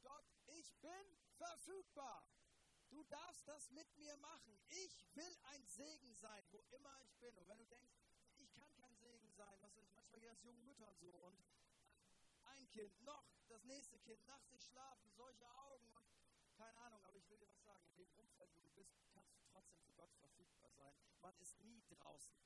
[0.04, 2.24] Gott, ich bin verfügbar.
[2.90, 4.60] Du darfst das mit mir machen.
[4.68, 7.36] Ich will ein Segen sein, wo immer ich bin.
[7.40, 7.96] Und wenn du denkst,
[8.36, 11.44] ich kann kein Segen sein, was ist, manchmal das jungen Müttern so und
[12.44, 16.06] ein Kind, noch das nächste Kind, nachts nicht schlafen, solche Augen und
[16.54, 19.34] keine Ahnung, aber ich will dir was sagen, in dem Umfeld, wo du bist, kannst
[19.34, 20.94] du trotzdem für Gott verfügbar sein.
[21.22, 22.38] Man ist nie draußen.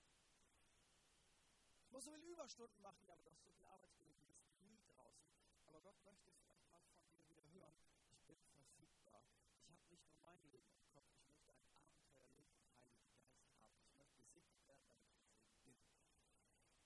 [1.91, 5.27] Muss so viele Überstunden machen, aber du hast so viel Arbeitskollegen, du bist nie draußen.
[5.67, 7.75] Aber Gott möchte vielleicht mal von dir wieder hören,
[8.09, 9.21] ich bin verfügbar.
[9.59, 13.59] Ich habe nicht nur mein Leben im Kopf, ich möchte ein Abenteuerleben im Heiligen Geist
[13.59, 13.75] haben.
[13.83, 15.75] Ich möchte gesegnet werden, damit ich gesegnet bin.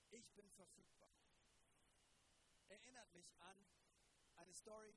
[0.09, 1.13] Ich bin verfügbar.
[2.67, 3.57] Erinnert mich an
[4.37, 4.95] eine Story,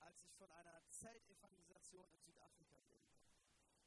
[0.00, 3.38] als ich von einer Zeltevangelisation in Südafrika reden konnte.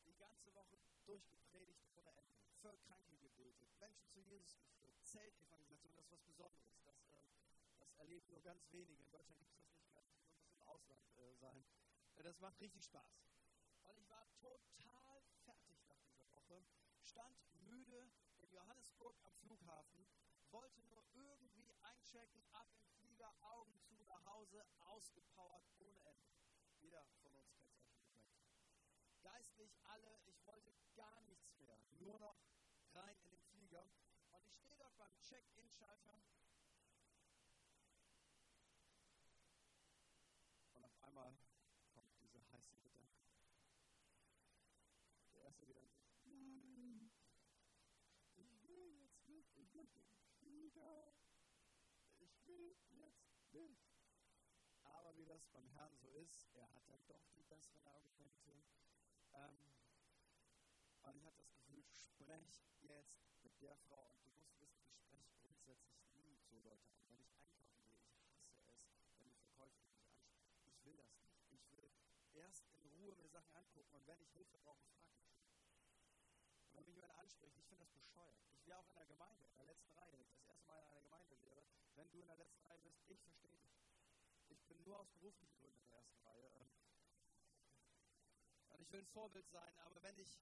[0.05, 2.39] Die ganze Woche durchgepredigt ohne Ende.
[2.61, 3.20] Für Kranke
[3.81, 6.81] Menschen zu Jesus geführt, Zeltevangelisation, das ist was Besonderes.
[6.85, 7.23] Das, äh,
[7.79, 9.01] das erleben nur ganz wenige.
[9.03, 9.93] In Deutschland gibt es das nicht mehr.
[9.95, 11.65] Das muss im Ausland äh, sein.
[12.17, 13.19] Das macht richtig Spaß.
[13.83, 16.63] Und ich war total fertig nach dieser Woche,
[17.01, 18.11] stand müde
[18.41, 20.07] in Johannesburg am Flughafen,
[20.51, 26.31] wollte nur irgendwie einchecken, ab im Flieger, Augen zu, nach Hause, ausgepowert ohne Ende.
[26.79, 28.45] Jeder von uns kennt solche Momente.
[29.23, 32.37] Geistlich alle, ich wollte gar nichts mehr, nur noch
[32.93, 33.30] rein in
[33.71, 33.87] Flieger
[34.31, 36.21] und ich stehe dort beim Check-in-Schalter
[40.73, 41.37] und auf einmal
[41.87, 43.23] kommt dieser heiße Gedanke.
[45.33, 47.11] Der erste Gedanke ist, nein,
[48.35, 51.13] ich will jetzt nicht in den Flieger.
[52.19, 53.87] Ich will jetzt nicht.
[54.83, 58.63] Aber wie das beim Herrn so ist, er hat dann doch die besseren Argumente.
[59.31, 59.71] Ähm,
[61.03, 61.60] und ich habe das Gefühl,
[62.05, 64.11] sprech jetzt mit der Frau.
[64.15, 67.07] Und du musst wissen, ich spreche grundsätzlich nie so Leute an.
[67.07, 70.67] Wenn ich einkaufen gehe, ich hasse es, wenn die Verkäuferin mich anspricht.
[70.67, 71.51] Ich will das nicht.
[71.51, 71.91] Ich will
[72.33, 75.41] erst in Ruhe mir Sachen angucken und wenn ich Hilfe brauche, frage ich.
[76.69, 78.37] Und wenn mich jemand anspricht, ich finde das bescheuert.
[78.53, 80.79] Ich wäre auch in der Gemeinde, in der letzten Reihe, wenn ich das erste Mal
[80.79, 81.63] in einer Gemeinde wäre,
[81.95, 83.81] wenn du in der letzten Reihe bist, ich verstehe dich.
[84.47, 86.51] Ich bin nur aus beruflichen Gründen in der ersten Reihe.
[88.69, 90.39] Und ich will ein Vorbild sein, aber wenn ich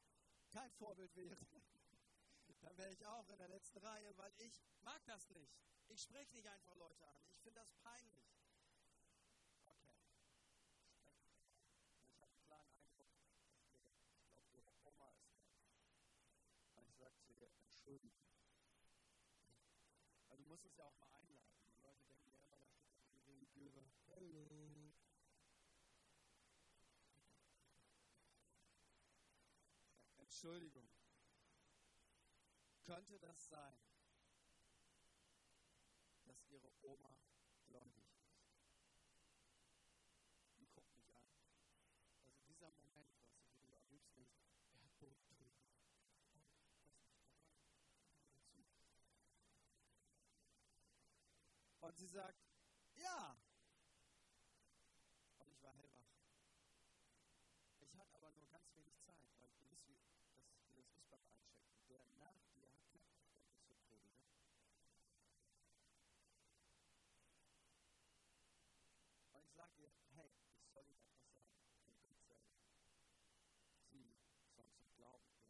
[0.52, 1.38] kein Vorbild wäre,
[2.62, 5.54] dann wäre ich auch in der letzten Reihe, weil ich mag das nicht.
[5.88, 7.22] Ich spreche nicht einfach Leute an.
[7.30, 8.26] Ich finde das peinlich.
[9.66, 9.96] Okay.
[12.14, 13.08] Ich habe einen klaren Eindruck,
[14.20, 16.82] ich glaube, ihre Oma ist da.
[16.88, 18.22] Ich sage zu ihr, entschuldigen.
[20.30, 21.58] Also du musst es ja auch mal einladen.
[21.76, 24.59] Die Leute denken ja immer, da steht die religiöse Hallo.
[30.42, 30.88] Entschuldigung.
[32.86, 33.78] Könnte das sein,
[36.24, 37.14] dass Ihre Oma
[37.68, 38.40] gläubig ist?
[40.62, 41.28] Die guckt mich an.
[42.24, 45.52] Also dieser Moment, was wo du am liebsten denkst, Erdboden drüben.
[51.82, 52.48] Und sie sagt,
[52.96, 53.38] ja.
[55.40, 56.08] Und ich war hellwach.
[57.82, 60.29] Ich hatte aber nur ganz wenig Zeit, weil ihr wisst, wie
[60.80, 61.88] das ist beim Einchecken.
[61.90, 64.16] Der nach dir hat kein Verständnis für Prediger.
[69.34, 71.52] Und ich sage ihr, hey, ich soll Ihnen etwas sagen.
[71.84, 72.56] Von Gott selber.
[73.92, 74.16] Sie
[74.56, 75.50] sollen zum Glauben kommen.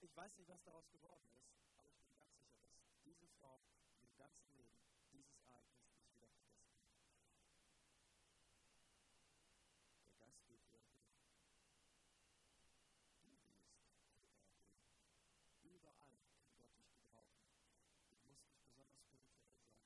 [0.00, 3.62] Ich weiß nicht, was daraus geworden ist, aber ich bin ganz sicher, dass diese Frau
[4.02, 4.82] im ganzen Leben
[5.12, 6.48] dieses Ereignis geht er hin.
[10.18, 11.04] Du gehst, wo er will.
[15.62, 17.44] Überall kann Gott dich gebrauchen.
[18.10, 19.78] Du musst nicht besonders spirituell sein.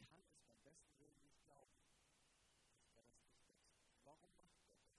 [0.00, 1.78] Ich kann es beim besten Willen nicht glauben,
[2.74, 3.54] dass er das nicht lässt.
[4.04, 4.90] Warum macht er das?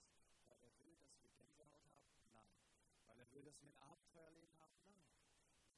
[0.48, 2.16] Weil er will, dass wir Gänsehaut haben?
[2.32, 2.56] Nein.
[3.06, 4.78] Weil er will, wir ein Abenteuerleben haben?
[4.88, 5.04] Nein.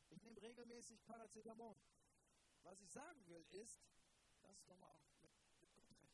[0.10, 1.76] Ich nehme regelmäßig Paracetamol.
[2.64, 3.80] Was ich sagen will, ist,
[4.42, 5.32] lass doch mal auch mit,
[5.62, 6.12] mit Gott rechnen.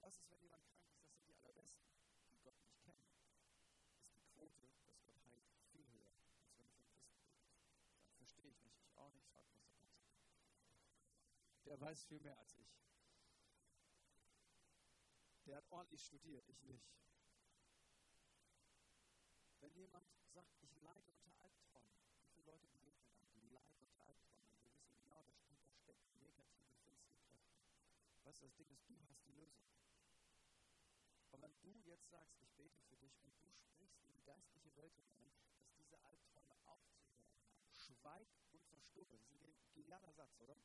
[0.00, 1.00] Was ist, wenn jemand krank ist?
[1.04, 1.86] Das sind die allerbesten,
[2.30, 3.06] die Gott nicht kennen.
[4.02, 7.22] Ist die Quote, dass Gott heilt, viel höher, als wenn du von Christen redest.
[8.04, 8.82] Dann verstehe ich nicht.
[8.82, 9.28] Ich auch nicht.
[9.30, 10.12] Frag Pastor Konzert.
[11.64, 12.91] Der weiß viel mehr als ich.
[15.46, 16.86] Der hat ordentlich studiert, ich nicht.
[19.60, 24.04] Wenn jemand sagt, ich leide unter Albträumen, wie viele Leute begegnen einem, die leiden unter
[24.06, 24.48] Albträumen?
[24.50, 27.52] Und wir wissen genau, da steht, da steckt negative, finstere Kräfte.
[28.24, 29.62] Weißt du, das Ding ist, du hast die Lösung.
[31.32, 34.74] Und wenn du jetzt sagst, ich bete für dich und du sprichst in die geistliche
[34.76, 39.18] Welt hinein, dass diese Albträume aufzuhören haben, schweig und verstumme.
[39.18, 40.56] Das ist ein genialer Satz, oder?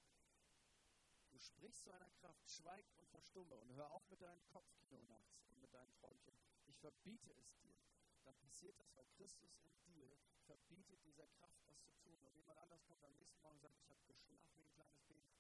[1.38, 5.46] Du sprichst zu einer Kraft, schweig und verstumme und hör auf mit deinem Kopfkino nachts
[5.52, 6.34] und mit deinen Träumchen.
[6.66, 7.78] Ich verbiete es dir.
[8.24, 10.18] Dann passiert das, weil Christus in dir
[10.48, 12.18] verbietet dieser Kraft, das zu tun.
[12.24, 15.00] Und jemand anders kommt am nächsten Morgen und sagt, ich habe geschlafen wie ein kleines
[15.04, 15.38] Baby.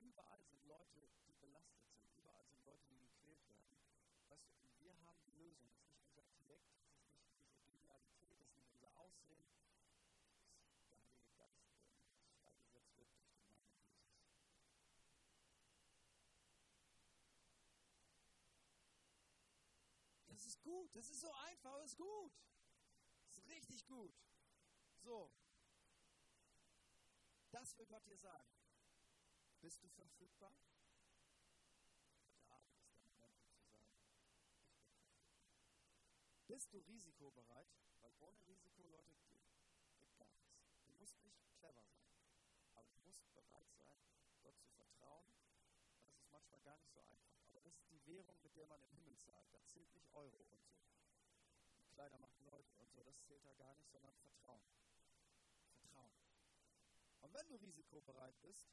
[0.00, 2.10] Überall sind Leute, die belastet sind.
[2.16, 3.78] Überall sind Leute, die gequält werden.
[4.30, 5.70] Weißt du, wir haben die Lösung.
[5.76, 9.46] Das ist nicht unser Intellekt, das ist nicht unsere Genialität, das ist nicht unser Aussehen.
[10.74, 13.92] Das ist der Heilige Geist, der freigesetzt wird durch den Namen Jesus.
[20.32, 22.32] Das ist gut, das ist so einfach, das ist gut.
[23.26, 24.14] Das ist richtig gut.
[25.00, 25.30] So.
[27.50, 28.48] Das will Gott dir sagen.
[29.60, 30.54] Bist du verfügbar?
[32.46, 34.16] Abend ist der Moment, zu sagen.
[36.46, 37.68] Bist du risikobereit?
[38.00, 39.14] Weil ohne Risiko, Leute,
[39.98, 40.58] geht gar nichts.
[40.86, 42.16] Du musst nicht clever sein,
[42.74, 44.00] aber du musst bereit sein,
[44.42, 45.30] Gott zu vertrauen.
[46.08, 47.41] Das ist manchmal gar nicht so einfach.
[47.74, 49.52] Ist die Währung, mit der man im Himmel zahlt.
[49.52, 50.72] Da zählt nicht Euro und so.
[51.92, 53.02] Kleider machen Leute und so.
[53.02, 54.66] Das zählt da gar nicht, sondern Vertrauen.
[55.76, 56.12] Vertrauen.
[57.20, 58.66] Und wenn du risikobereit bist,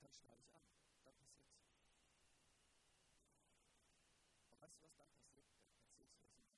[0.00, 0.62] dann schneide ich an.
[1.04, 1.50] Dann passiert's.
[4.50, 5.46] Und weißt du, was dann passiert?
[5.64, 6.50] Dann erzählst du das Kraft.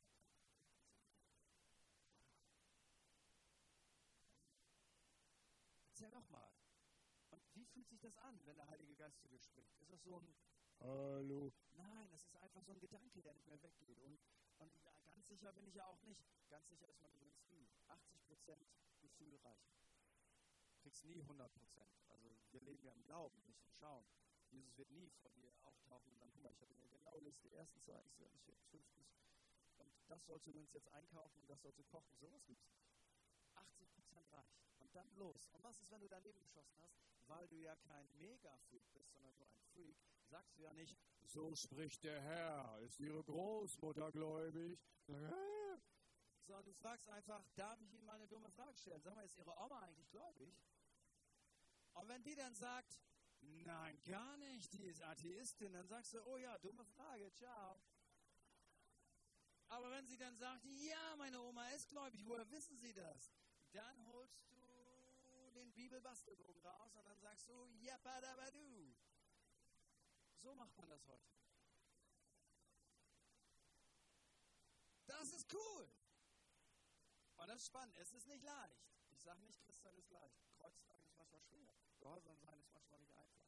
[5.84, 6.51] Erzähl doch mal.
[7.72, 9.80] Fühlt sich das an, wenn der Heilige Geist zu dir spricht?
[9.80, 10.34] Ist das so ein
[10.80, 11.52] Hallo?
[11.76, 13.98] Nein, das ist einfach so ein Gedanke, der nicht mehr weggeht.
[14.00, 14.18] Und,
[14.58, 14.72] und
[15.04, 16.26] ganz sicher bin ich ja auch nicht.
[16.48, 17.68] Ganz sicher ist man übrigens nie.
[17.88, 18.66] 80%
[19.00, 19.86] Gefühl reichen.
[20.70, 21.48] Du kriegst nie 100%.
[22.08, 24.04] Also wir leben ja im Glauben, nicht im Schauen.
[24.50, 27.48] Jesus wird nie von dir auftauchen und dann, guck mal, ich habe mir genau Liste,
[27.48, 29.16] erstens, zweitens, drittens, viertens, fünftens.
[29.78, 32.16] Und das sollst du übrigens jetzt einkaufen und das sollst du kochen.
[32.18, 32.92] Sowas gibt es nicht.
[33.54, 34.71] 80% reicht.
[34.92, 35.48] Dann los.
[35.52, 37.00] Und was ist, wenn du dein Leben geschossen hast?
[37.26, 41.54] Weil du ja kein Mega-Freak bist, sondern nur ein Freak, sagst du ja nicht, so
[41.54, 44.78] spricht der Herr, ist ihre Großmutter gläubig?
[46.44, 49.00] Sondern du fragst einfach, darf ich Ihnen mal eine dumme Frage stellen?
[49.00, 50.52] Sag mal, ist Ihre Oma eigentlich gläubig?
[51.94, 53.00] Und wenn die dann sagt,
[53.40, 57.80] nein, gar nicht, die ist Atheistin, dann sagst du, oh ja, dumme Frage, ciao.
[59.68, 63.32] Aber wenn sie dann sagt, ja, meine Oma ist gläubig, woher wissen Sie das?
[63.72, 64.61] Dann holst du
[65.74, 68.94] Bibelbastelbogen raus und dann sagst du, jappadabadu.
[70.36, 71.32] So macht man das heute.
[75.06, 75.88] Das ist cool.
[77.36, 77.96] Und das ist spannend.
[77.96, 78.82] Es ist nicht leicht.
[79.10, 80.36] Ich sage nicht, Christsein ist leicht.
[80.58, 81.76] Kreuztragen ist manchmal schwer.
[81.98, 83.44] Gehorsam sein ist manchmal nicht einfach.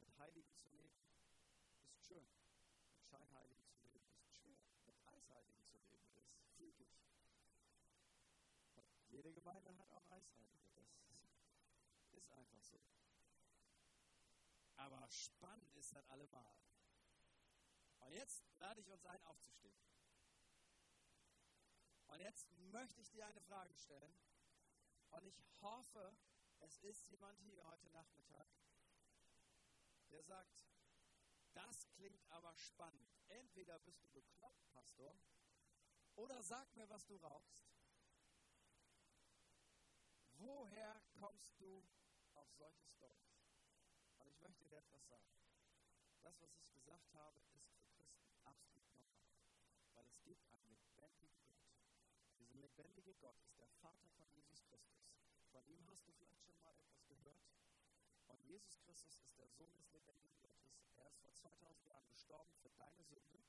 [0.00, 0.96] Mit Heiligen zu leben
[1.90, 2.28] ist schön.
[2.92, 4.60] Mit Scheinheiligen zu leben ist schwer.
[4.84, 6.88] Mit Eisheiligen zu leben ist freakig.
[9.10, 10.58] Und Gemeinde hat auch Eisheilige.
[12.02, 12.78] Das ist einfach so.
[14.76, 16.54] Aber spannend ist das allemal.
[18.00, 19.74] Und jetzt lade ich uns ein, aufzustehen.
[22.08, 24.14] Und jetzt möchte ich dir eine Frage stellen.
[25.12, 26.14] Und ich hoffe,
[26.60, 28.46] es ist jemand hier heute Nachmittag,
[30.10, 30.66] der sagt,
[31.54, 33.08] das klingt aber spannend.
[33.28, 35.18] Entweder bist du bekloppt, Pastor,
[36.16, 37.77] oder sag mir, was du rauchst.
[40.38, 41.82] Woher kommst du
[42.34, 43.44] auf solche Stories?
[44.18, 45.38] Und ich möchte dir etwas sagen.
[46.22, 49.30] Das, was ich gesagt habe, ist für Christen absolut normal.
[49.94, 51.74] Weil es gibt einen lebendigen Gott.
[52.38, 55.08] Dieser lebendige Gott ist der Vater von Jesus Christus.
[55.50, 57.48] Von ihm hast du vielleicht schon mal etwas gehört.
[58.26, 60.78] Und Jesus Christus ist der Sohn des lebendigen Gottes.
[60.96, 63.42] Er ist vor 2000 Jahren gestorben für deine Sünde,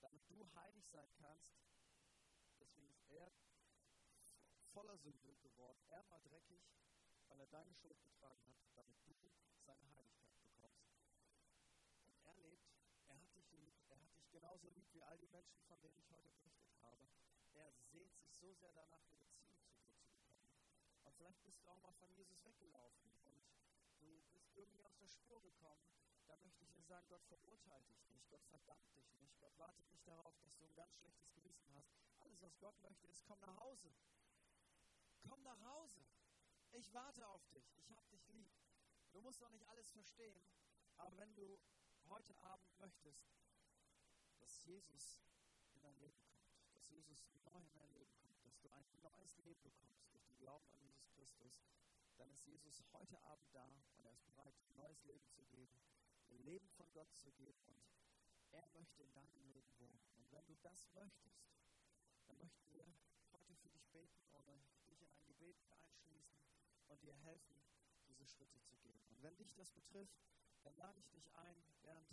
[0.00, 1.56] damit du heilig sein kannst.
[2.60, 3.32] Deswegen ist er
[4.74, 5.80] voller Sünde geworden.
[5.88, 6.60] Er war dreckig,
[7.28, 9.14] weil er deine Schuld getragen hat, damit du
[9.64, 10.90] seine Heiligkeit bekommst.
[12.10, 12.68] Und er lebt,
[13.06, 15.96] er hat dich lieb, er hat dich genauso lieb wie all die Menschen, von denen
[15.96, 17.08] ich heute berichtet habe.
[17.54, 20.50] Er sehnt sich so sehr danach, Beziehung zu dir zu bekommen.
[21.04, 23.46] Und vielleicht bist du auch mal von Jesus weggelaufen und
[24.00, 25.86] du bist irgendwie aus der Spur gekommen.
[26.26, 29.88] Da möchte ich dir sagen, Gott verurteilt dich nicht, Gott verdammt dich nicht, Gott wartet
[29.88, 31.94] nicht darauf, dass du ein ganz schlechtes Gewissen hast.
[32.18, 33.94] Alles, was Gott möchte, ist, komm nach Hause.
[35.28, 36.00] Komm nach Hause.
[36.72, 37.64] Ich warte auf dich.
[37.76, 38.48] Ich habe dich lieb.
[39.12, 40.42] Du musst doch nicht alles verstehen.
[40.96, 41.58] Aber wenn du
[42.08, 43.32] heute Abend möchtest,
[44.38, 45.20] dass Jesus
[45.70, 49.38] in dein Leben kommt, dass Jesus neu in dein Leben kommt, dass du ein neues
[49.38, 51.64] Leben bekommst durch den Glauben an Jesus Christus,
[52.16, 53.64] dann ist Jesus heute Abend da
[53.96, 55.80] und er ist bereit, ein neues Leben zu geben,
[56.30, 57.82] ein Leben von Gott zu geben und
[58.50, 60.00] er möchte in deinem Leben wohnen.
[60.16, 61.48] Und wenn du das möchtest,
[62.26, 62.86] dann möchten wir
[63.32, 64.58] heute für dich beten oder
[64.88, 66.38] dich in ein Gebet einschließen
[66.94, 67.56] und dir helfen,
[68.08, 69.00] diese Schritte zu gehen.
[69.08, 70.16] Und wenn dich das betrifft,
[70.62, 72.08] dann lade ich dich ein, während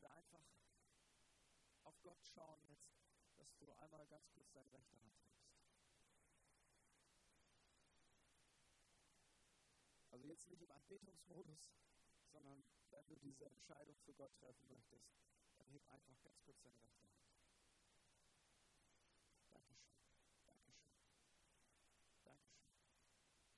[0.00, 0.44] wir einfach
[1.84, 2.94] auf Gott schauen jetzt,
[3.36, 5.44] dass du einmal ganz kurz deine rechte Hand hebst.
[10.10, 11.74] Also jetzt nicht im Anbetungsmodus,
[12.30, 15.12] sondern wenn du diese Entscheidung für Gott treffen möchtest,
[15.58, 17.24] dann heb einfach ganz kurz deine rechte Hand.
[19.52, 19.94] Dankeschön.
[20.46, 20.94] Dankeschön.
[22.24, 22.64] Dankeschön.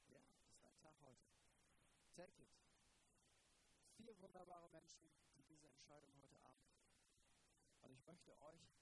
[0.09, 1.27] Ja, das ist dein Tag heute.
[2.17, 2.49] Take it.
[3.99, 5.05] Vier wunderbare Menschen,
[5.37, 6.97] die diese Entscheidung heute Abend treffen.
[7.83, 8.73] Und ich möchte euch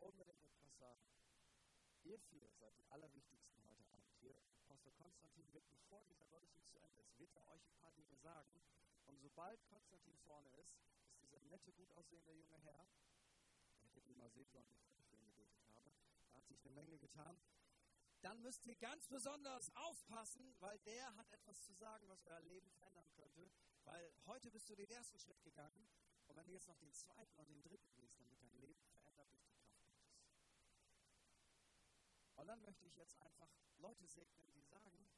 [0.00, 1.08] unbedingt etwas sagen.
[2.04, 4.36] Ihr vier seid die allerwichtigsten heute Abend hier.
[4.66, 8.14] Pastor Konstantin wird, bevor dieser Gottesdienst zu Ende ist, wird er euch ein paar Dinge
[8.18, 8.60] sagen.
[9.06, 10.76] Und sobald Konstantin vorne ist,
[11.08, 12.86] ist dieser nette, gut aussehende junge Herr,
[13.84, 15.90] ich hätte ihn mal sehen sollen, bevor ich ihn gebetet habe,
[16.30, 17.40] da hat sich eine Menge getan.
[18.20, 22.70] Dann müsst ihr ganz besonders aufpassen, weil der hat etwas zu sagen, was euer Leben
[22.72, 23.50] verändern könnte.
[23.84, 25.88] Weil heute bist du den ersten Schritt gegangen
[26.26, 28.82] und wenn du jetzt noch den zweiten und den dritten gehst, dann wird dein Leben
[28.82, 30.18] verändert durch die Kraft Gottes.
[32.36, 33.48] Und dann möchte ich jetzt einfach
[33.78, 35.08] Leute segnen, die sagen,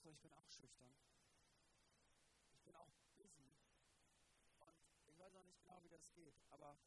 [0.00, 0.94] Pastor, ich bin auch schüchtern.
[2.54, 3.52] Ich bin auch busy.
[5.00, 6.78] Und ich weiß auch nicht genau, wie das geht, aber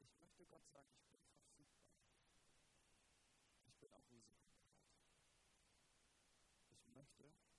[0.00, 1.88] ich möchte Gott sagen, ich bin verfügbar.
[3.66, 4.74] Ich bin auch risikobereit.
[6.70, 6.86] Ich
[7.16, 7.52] möchte,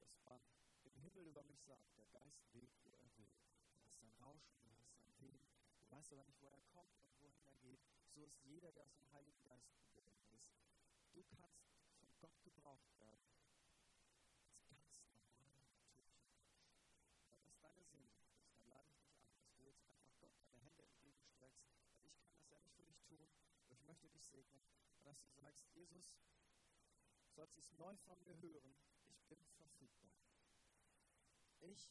[0.00, 0.40] dass man
[0.84, 3.30] im Himmel über mich sagt, der Geist weht, wo er will.
[3.74, 5.46] Du hast sein Rauschen, du hast sein Wehen.
[5.78, 7.80] Du weißt aber nicht, wo er kommt und wohin er geht.
[8.10, 10.50] So ist jeder, der aus dem Heiligen Geist geboren ist.
[11.12, 13.28] Du kannst von Gott gebraucht werden.
[14.68, 16.56] Als ganz normaler, natürlicher Mensch.
[17.28, 20.58] Wenn das deine Sehnsucht dann lade ich dich an, dass du jetzt einfach Gott deine
[20.60, 21.66] Hände entgegenstreckst.
[22.02, 23.28] Weil ich kann das ja nicht für dich tun,
[23.64, 24.64] aber ich möchte dich segnen.
[24.94, 26.12] Und dass du sagst, Jesus,
[27.42, 28.72] sollst es neu von mir hören,
[29.08, 30.12] ich bin verfügbar.
[31.58, 31.90] Ich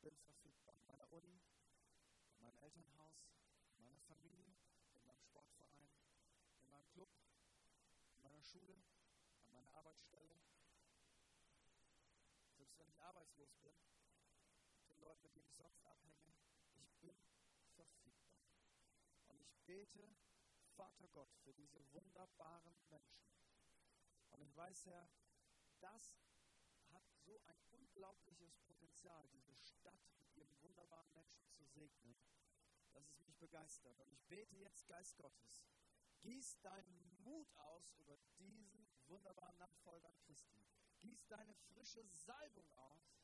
[0.00, 0.76] bin verfügbar.
[0.78, 1.42] In meiner Uni,
[2.36, 3.18] in meinem Elternhaus,
[3.78, 4.54] in meiner Familie,
[4.94, 5.90] in meinem Sportverein,
[6.60, 7.08] in meinem Club,
[8.14, 8.76] in meiner Schule,
[9.46, 10.38] an meiner Arbeitsstelle.
[12.56, 13.74] Selbst wenn ich arbeitslos bin,
[14.86, 16.30] den Leuten, mit denen ich sonst abhänge,
[16.76, 17.16] ich bin
[17.74, 18.38] verfügbar.
[19.26, 20.14] Und ich bete,
[20.76, 23.22] Vater Gott, für diese wunderbaren Menschen.
[24.42, 25.08] Und weiß, Herr,
[25.78, 26.18] das
[26.90, 32.16] hat so ein unglaubliches Potenzial, diese Stadt mit ihren wunderbaren Menschen zu segnen,
[32.92, 34.00] dass es mich begeistert.
[34.00, 35.62] Und ich bete jetzt, Geist Gottes,
[36.22, 40.66] gieß deinen Mut aus über diesen wunderbaren Nachfolger Christi.
[41.02, 43.22] Gieß deine frische Salbung aus.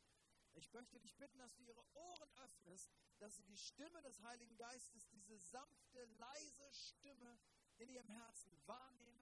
[0.55, 4.57] Ich möchte dich bitten, dass du ihre Ohren öffnest, dass sie die Stimme des Heiligen
[4.57, 7.41] Geistes, diese sanfte, leise Stimme
[7.79, 9.18] in ihrem Herzen wahrnehmen.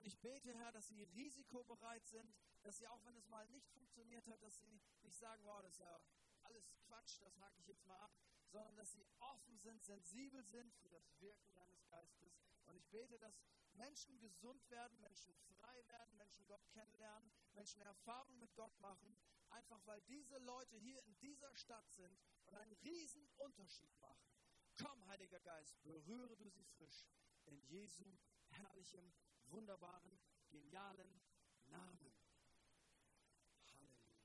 [0.00, 3.68] Und ich bete, Herr, dass sie risikobereit sind, dass sie auch, wenn es mal nicht
[3.68, 6.00] funktioniert hat, dass sie nicht sagen, wow, das ist ja
[6.44, 8.10] alles Quatsch, das hake ich jetzt mal ab,
[8.46, 12.40] sondern dass sie offen sind, sensibel sind für das Wirken deines Geistes.
[12.64, 13.42] Und ich bete, dass
[13.74, 19.14] Menschen gesund werden, Menschen frei werden, Menschen Gott kennenlernen, Menschen Erfahrung mit Gott machen,
[19.50, 24.32] einfach weil diese Leute hier in dieser Stadt sind und einen riesen Unterschied machen.
[24.80, 27.04] Komm, Heiliger Geist, berühre du sie frisch
[27.44, 28.16] in Jesu
[28.48, 29.12] herrlichem,
[29.50, 30.18] wunderbaren,
[30.50, 31.20] genialen
[31.66, 32.12] Namen.
[33.72, 34.16] Halleluja.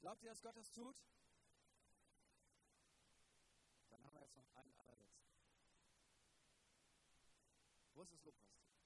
[0.00, 1.02] Glaubt ihr, dass Gott das tut?
[3.88, 5.26] Dann haben wir jetzt noch einen allerletzten.
[7.94, 8.76] Wo ist das Lobpreisteam?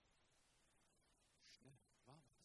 [1.49, 2.41] Schnell, vamos.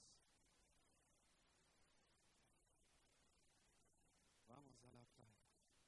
[4.47, 5.45] Vamos a la playa.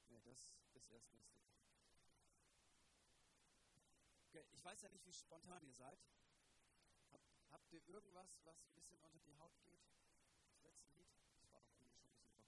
[0.08, 1.67] Nee, das ist erst nächste Woche.
[4.38, 5.98] Okay, ich weiß ja nicht, wie spontan ihr seid.
[7.10, 7.20] Hab,
[7.50, 9.82] habt ihr irgendwas, was ein bisschen unter die Haut geht?
[10.46, 11.10] Das letzte Lied?
[11.34, 12.46] Das war doch irgendwie schon ein bisschen.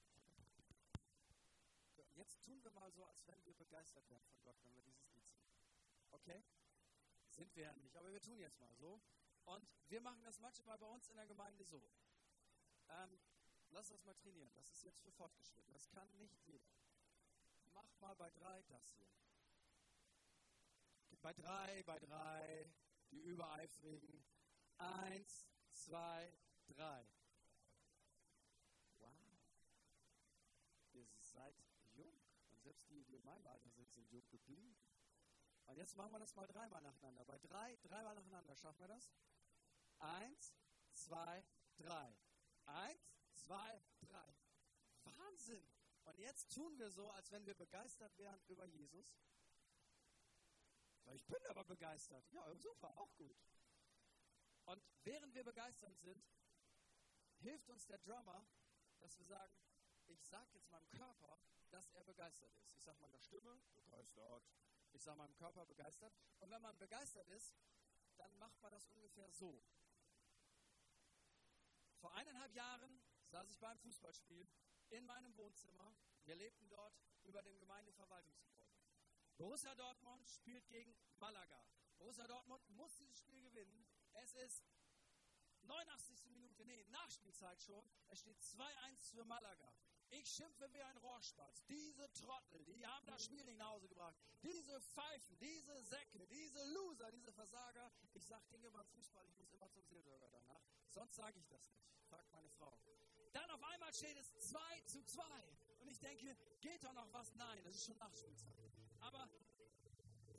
[1.88, 4.82] Okay, Jetzt tun wir mal so, als wenn wir begeistert wären von Gott, wenn wir
[4.82, 5.50] dieses Lied singen.
[6.12, 6.44] Okay?
[7.28, 9.00] Sind wir ja nicht, aber wir tun jetzt mal so.
[9.46, 11.90] Und wir machen das manchmal bei uns in der Gemeinde so.
[12.88, 13.18] Ähm,
[13.70, 14.52] lass das mal trainieren.
[14.54, 15.74] Das ist jetzt für Fortgeschrittene.
[15.74, 16.70] Das kann nicht jeder.
[17.72, 19.10] Mach mal bei drei das hier.
[21.22, 22.70] Bei drei, bei drei,
[23.10, 24.24] die Übereifrigen.
[24.78, 26.32] Eins, zwei,
[26.66, 27.06] drei.
[28.98, 29.12] Wow.
[30.92, 31.54] Ihr seid
[31.92, 32.18] jung.
[32.50, 34.76] Und selbst die, die in meinem Alter sind, sind jung geblieben.
[35.66, 37.24] Und jetzt machen wir das mal dreimal nacheinander.
[37.24, 38.56] Bei drei, dreimal nacheinander.
[38.56, 39.12] Schaffen wir das?
[39.98, 40.54] Eins,
[40.94, 41.44] zwei,
[41.76, 42.16] drei.
[42.64, 44.34] Eins, zwei, drei.
[45.04, 45.66] Wahnsinn!
[46.04, 49.14] Und jetzt tun wir so, als wenn wir begeistert wären über Jesus.
[51.12, 52.24] Ich bin aber begeistert.
[52.30, 53.36] Ja, super, auch gut.
[54.66, 56.24] Und während wir begeistert sind,
[57.38, 58.46] hilft uns der Drummer,
[59.00, 59.52] dass wir sagen,
[60.06, 61.40] ich sage jetzt meinem Körper,
[61.70, 62.74] dass er begeistert ist.
[62.74, 64.44] Ich sage meiner Stimme, begeistert.
[64.92, 66.12] Ich sage meinem Körper, begeistert.
[66.40, 67.54] Und wenn man begeistert ist,
[68.16, 69.62] dann macht man das ungefähr so.
[71.98, 74.48] Vor eineinhalb Jahren saß ich beim Fußballspiel
[74.90, 75.94] in meinem Wohnzimmer.
[76.24, 78.69] Wir lebten dort über dem Gemeindeverwaltungsgebäude.
[79.40, 81.64] Borussia Dortmund spielt gegen Malaga.
[81.96, 83.86] Borussia Dortmund muss dieses Spiel gewinnen.
[84.12, 84.62] Es ist
[85.62, 86.26] 89.
[86.26, 87.82] Minute, nee, Nachspielzeit schon.
[88.08, 89.72] Es steht 2-1 für Malaga.
[90.10, 91.64] Ich schimpfe wie ein Rohrspatz.
[91.68, 94.14] Diese Trottel, die haben das Spiel nicht nach Hause gebracht.
[94.42, 97.90] Diese Pfeifen, diese Säcke, diese Loser, diese Versager.
[98.12, 100.60] Ich sage Dinge beim Fußball, ich muss immer zum Seelsorger danach.
[100.90, 101.88] Sonst sage ich das nicht.
[102.10, 102.78] Fragt meine Frau.
[103.32, 105.22] Dann auf einmal steht es 2 zu 2.
[105.78, 107.34] Und ich denke, geht da noch was?
[107.36, 108.60] Nein, das ist schon Nachspielzeit.
[109.00, 109.28] Aber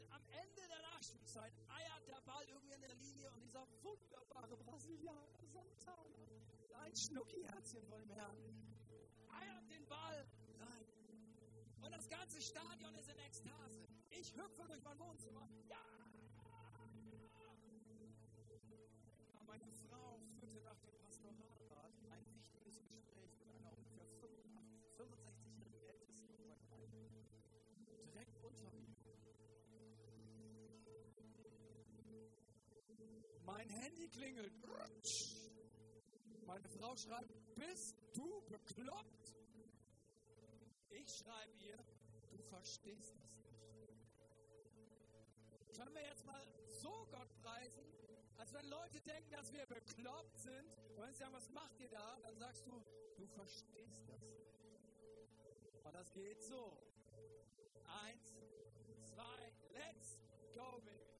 [0.09, 5.43] am Ende der Nachspielzeit eiert der Ball irgendwie in der Linie und dieser wunderbare Brasilianer,
[5.43, 6.16] Santana,
[6.84, 8.38] ein Schnucki-Herzchen von dem Herrn,
[9.30, 10.26] eiert den Ball
[10.59, 10.86] rein.
[11.82, 13.88] Und das ganze Stadion ist in Ekstase.
[14.12, 15.47] Ich hüpfe durch mein Wohnzimmer.
[15.68, 15.78] Ja!
[19.34, 20.20] Aber meine Frau
[33.45, 34.53] Mein Handy klingelt.
[36.45, 39.35] Meine Frau schreibt, bist du bekloppt?
[40.89, 41.77] Ich schreibe ihr,
[42.29, 43.41] du verstehst es nicht.
[45.75, 46.41] Können wir jetzt mal
[46.81, 47.85] so Gott preisen,
[48.37, 51.89] als wenn Leute denken, dass wir bekloppt sind und wenn sie sagen, was macht ihr
[51.89, 52.19] da?
[52.23, 52.83] Dann sagst du,
[53.17, 54.51] du verstehst das nicht.
[55.83, 56.77] Und das geht so.
[58.03, 58.33] Eins,
[59.13, 60.19] zwei, let's
[60.53, 61.11] go, baby.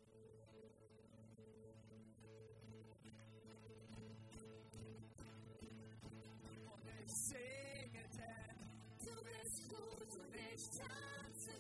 [10.52, 11.52] Gut und ich tanze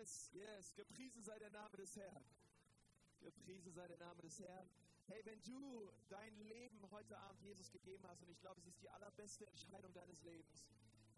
[0.00, 0.74] Yes, yes.
[0.76, 2.24] Gepriesen sei der Name des Herrn.
[3.20, 4.66] Gepriesen sei der Name des Herrn.
[5.08, 8.80] Hey, wenn du dein Leben heute Abend Jesus gegeben hast, und ich glaube, es ist
[8.80, 10.66] die allerbeste Entscheidung deines Lebens,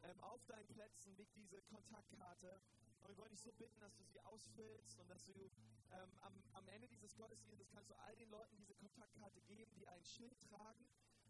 [0.03, 2.61] ähm, auf deinen Plätzen liegt diese Kontaktkarte.
[3.03, 5.49] Und wir wollen dich so bitten, dass du sie ausfüllst und dass du
[5.93, 9.87] ähm, am, am Ende dieses Gottesdienstes kannst du all den Leuten diese Kontaktkarte geben, die
[9.87, 10.85] ein Schild tragen.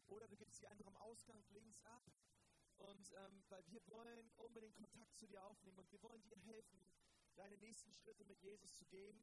[0.09, 2.03] Oder du gibst sie einfach am Ausgang links ab.
[2.79, 6.81] Und ähm, weil wir wollen unbedingt Kontakt zu dir aufnehmen und wir wollen dir helfen,
[7.37, 9.23] deine nächsten Schritte mit Jesus zu gehen.